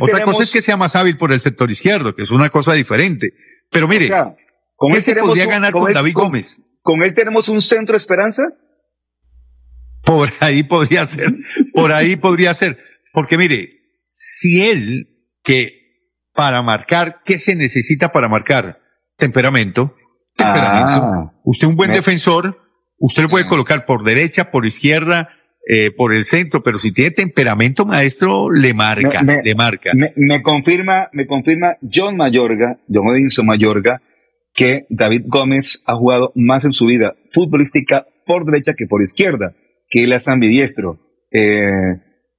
[0.00, 2.48] Otra tenemos- cosa es que sea más hábil por el sector izquierdo, que es una
[2.48, 3.34] cosa diferente.
[3.70, 4.34] Pero mire, o sea,
[4.76, 6.62] con ¿qué se podría un- ganar con con él- David con- Gómez?
[6.80, 8.44] ¿Con él tenemos un centro de esperanza?
[10.04, 11.30] Por ahí podría ser,
[11.74, 12.78] por ahí podría ser.
[13.12, 13.68] Porque mire,
[14.10, 15.09] si él,
[15.42, 15.80] que
[16.34, 18.78] para marcar, ¿qué se necesita para marcar?
[19.16, 19.94] Temperamento.
[20.36, 20.90] Temperamento.
[21.04, 21.32] Ah.
[21.44, 22.58] usted un buen Me- defensor,
[22.98, 25.28] usted lo puede colocar por derecha, por izquierda,
[25.68, 29.90] eh, por el centro, pero si tiene temperamento, maestro, le marca, Me- me- le marca.
[29.94, 34.00] Me, me confirma, me confirma John Mayorga, John Edinson Mayorga,
[34.54, 39.54] que David Gómez ha jugado más en su vida futbolística por derecha que por izquierda,
[39.88, 40.98] que él es ambidiestro.
[41.32, 41.96] Eh,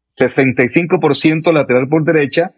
[0.07, 2.51] 65% lateral por derecha,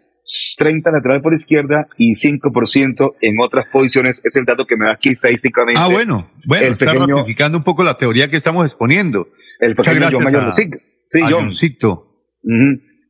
[0.56, 4.20] 30 lateral por izquierda y 5% en otras posiciones.
[4.24, 5.80] Es el dato que me da aquí estadísticamente.
[5.80, 9.28] ah, bueno, bueno, el está pequeño- ratificando un poco la teoría que estamos exponiendo.
[9.60, 10.62] El pequeño John a- Sí,
[11.10, 11.50] sí, a John.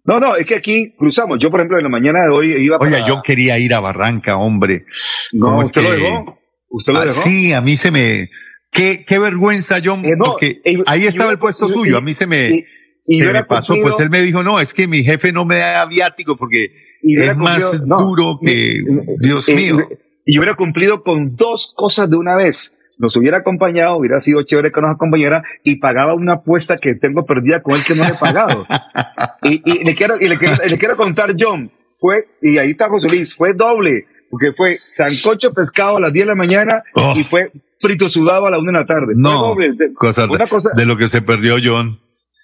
[0.06, 1.38] No, no, es que aquí cruzamos.
[1.40, 3.80] Yo, por ejemplo, en la mañana de hoy iba Oiga, para- yo quería ir a
[3.80, 4.84] Barranca, hombre.
[5.32, 6.38] No, ¿Cómo es usted lo dejó.
[6.68, 7.14] Usted lo Ah, dejó.
[7.22, 8.28] Sí, a mí se me...
[8.70, 12.26] Qué, qué vergüenza, John, Eh, no, porque ahí estaba el puesto suyo, a mí se
[12.26, 12.64] me, y-
[13.06, 15.58] y se me pasó, pues él me dijo, no, es que mi jefe no me
[15.58, 16.72] da viático porque
[17.04, 18.82] Y es más cumplido- no, duro que,
[19.20, 19.78] Dios y- mío.
[20.26, 22.72] Y, y hubiera cumplido con dos cosas de una vez.
[23.00, 27.26] Nos hubiera acompañado, hubiera sido chévere que nos acompañara y pagaba una apuesta que tengo
[27.26, 28.64] perdida con él que no le he pagado.
[29.42, 31.70] y, y le quiero, y le quiero, le quiero contar, John,
[32.00, 36.24] fue, y ahí está José Luis, fue doble, porque fue sancocho pescado a las 10
[36.26, 37.14] de la mañana Oh.
[37.16, 37.50] y fue
[37.80, 39.06] frito sudado a la 1 de la tarde.
[39.14, 39.72] Fue No, doble.
[39.76, 41.98] De- cosas de, una cosa- de lo que se perdió John.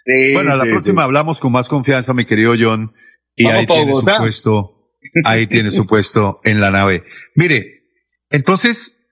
[0.04, 1.04] Sí, bueno, a la sí, próxima sí.
[1.06, 2.92] hablamos con más confianza, mi querido John,
[3.36, 4.90] y Vamos ahí tiene su puesto,
[5.24, 7.04] ahí tiene su puesto en la nave.
[7.34, 7.80] Mire,
[8.30, 9.06] entonces,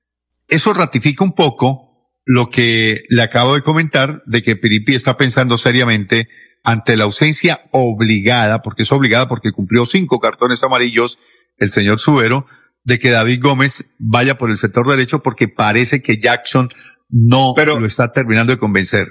[0.48, 1.88] eso ratifica un poco
[2.24, 6.28] lo que le acabo de comentar de que Piripi está pensando seriamente
[6.62, 11.18] ante la ausencia obligada, porque es obligada porque cumplió cinco cartones amarillos
[11.56, 12.46] el señor Subero,
[12.84, 16.68] de que David Gómez vaya por el sector derecho porque parece que Jackson
[17.08, 19.08] no lo está terminando de convencer.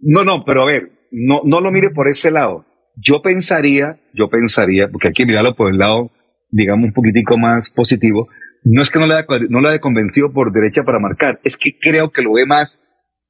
[0.00, 2.65] No, no, pero a ver, no, no lo mire por ese lado.
[2.96, 6.10] Yo pensaría, yo pensaría, porque hay que mirarlo por el lado,
[6.50, 8.28] digamos, un poquitico más positivo.
[8.64, 11.56] No es que no le haya, no le haya convencido por derecha para marcar, es
[11.56, 12.78] que creo que lo ve más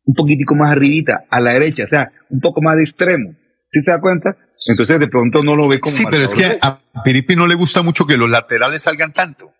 [0.07, 3.29] un poquitico más arribita, a la derecha, o sea, un poco más de extremo.
[3.69, 4.37] ¿Sí se da cuenta?
[4.69, 7.57] Entonces de pronto no lo ve como Sí, pero es que a Piripi no le
[7.57, 9.53] gusta mucho que los laterales salgan tanto.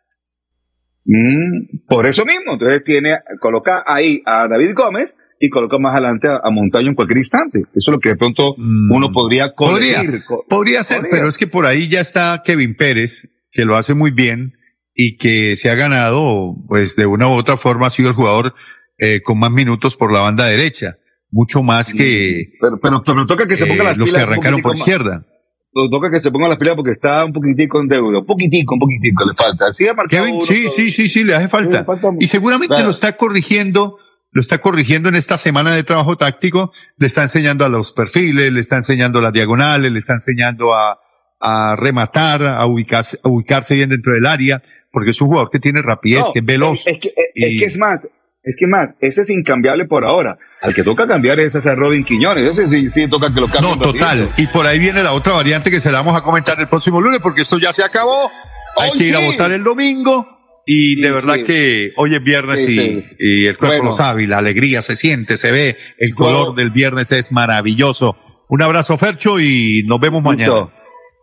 [1.05, 6.29] Mm, por eso mismo, entonces tiene, coloca ahí a David Gómez y coloca más adelante
[6.29, 7.61] a, a Montaño en cualquier instante.
[7.61, 9.51] Eso es lo que de pronto uno podría Mm.
[9.57, 10.25] Podría, corregir.
[10.27, 11.11] co- podría ser, podría.
[11.11, 14.53] pero es que por ahí ya está Kevin Pérez, que lo hace muy bien
[14.95, 18.55] y que se ha ganado, pues de una u otra forma ha sido el jugador
[18.99, 20.97] eh, con más minutos por la banda derecha,
[21.31, 24.27] mucho más que Pero, pero, pero toca que se ponga eh, las los que pilas
[24.29, 24.79] arrancaron por más.
[24.79, 25.27] izquierda.
[25.75, 28.21] Lo toca que se ponga las pilas porque está un poquitico en deuda.
[28.21, 29.67] Un poquitico, un poquitico le falta.
[29.77, 30.73] Sí, ha marcado Kevin, uno, sí, todo.
[30.73, 31.85] sí, sí, sí, le hace falta.
[31.85, 32.09] Falta.
[32.19, 32.85] Y seguramente Claro.
[32.87, 33.99] lo está corrigiendo,
[34.37, 38.53] lo está corrigiendo en esta semana de trabajo táctico, le está enseñando a los perfiles,
[38.53, 41.01] le está enseñando las diagonales, le está enseñando a,
[41.41, 45.59] a rematar, a ubicarse, a ubicarse bien dentro del área, porque es un jugador que
[45.59, 46.87] tiene rapidez, No, que es veloz.
[46.87, 48.07] Es que, es, que es más,
[48.43, 50.37] es que más, ese es incambiable por ahora.
[50.61, 52.59] Al que toca cambiar es a Robin Quiñones.
[52.59, 53.79] Ese sí, sí toca que lo cambien.
[53.79, 54.29] No, total.
[54.37, 57.01] Y por ahí viene la otra variante que se la vamos a comentar el próximo
[57.01, 58.31] lunes, porque esto ya se acabó.
[58.77, 60.36] Hay Hoy que ir a votar el domingo.
[60.69, 61.45] Y de Sí, verdad sí.
[61.45, 63.91] que hoy es viernes Sí, y, el cuerpo Bueno.
[63.91, 65.77] lo sabe y la alegría se siente, se ve.
[65.99, 68.17] El color del viernes es maravilloso.
[68.49, 70.69] Un abrazo, Fercho, y nos vemos mañana.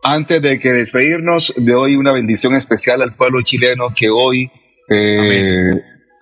[0.01, 4.49] Antes de que despedirnos, de hoy una bendición especial al pueblo chileno que hoy
[4.89, 5.71] eh,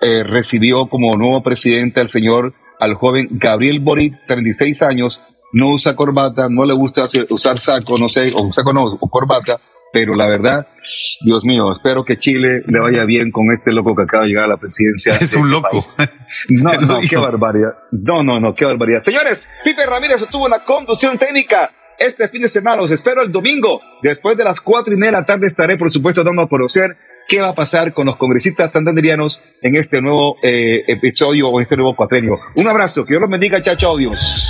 [0.02, 5.22] eh, recibió como nuevo presidente al señor, al joven Gabriel Boric, 36 años,
[5.54, 9.60] no usa corbata, no le gusta usar saco, no sé, o saco no, o corbata,
[9.94, 10.68] pero la verdad,
[11.22, 14.46] Dios mío, espero que Chile le vaya bien con este loco que acaba de llegar
[14.46, 15.16] a la presidencia.
[15.20, 15.86] Es un este loco.
[16.48, 17.74] No, no, qué barbaridad.
[17.92, 19.02] No, no, no, qué barbaridad.
[19.02, 21.70] Señores, Pipe Ramírez estuvo en la conducción técnica
[22.00, 22.78] este fin de semana.
[22.78, 23.82] Los espero el domingo.
[24.02, 26.92] Después de las cuatro y media de la tarde estaré, por supuesto, dando a conocer
[27.28, 31.76] qué va a pasar con los congresistas santanderianos en este nuevo eh, episodio o este
[31.76, 32.40] nuevo cuatrenio.
[32.56, 34.50] Un abrazo, que Dios los bendiga, chao, chao, Dios.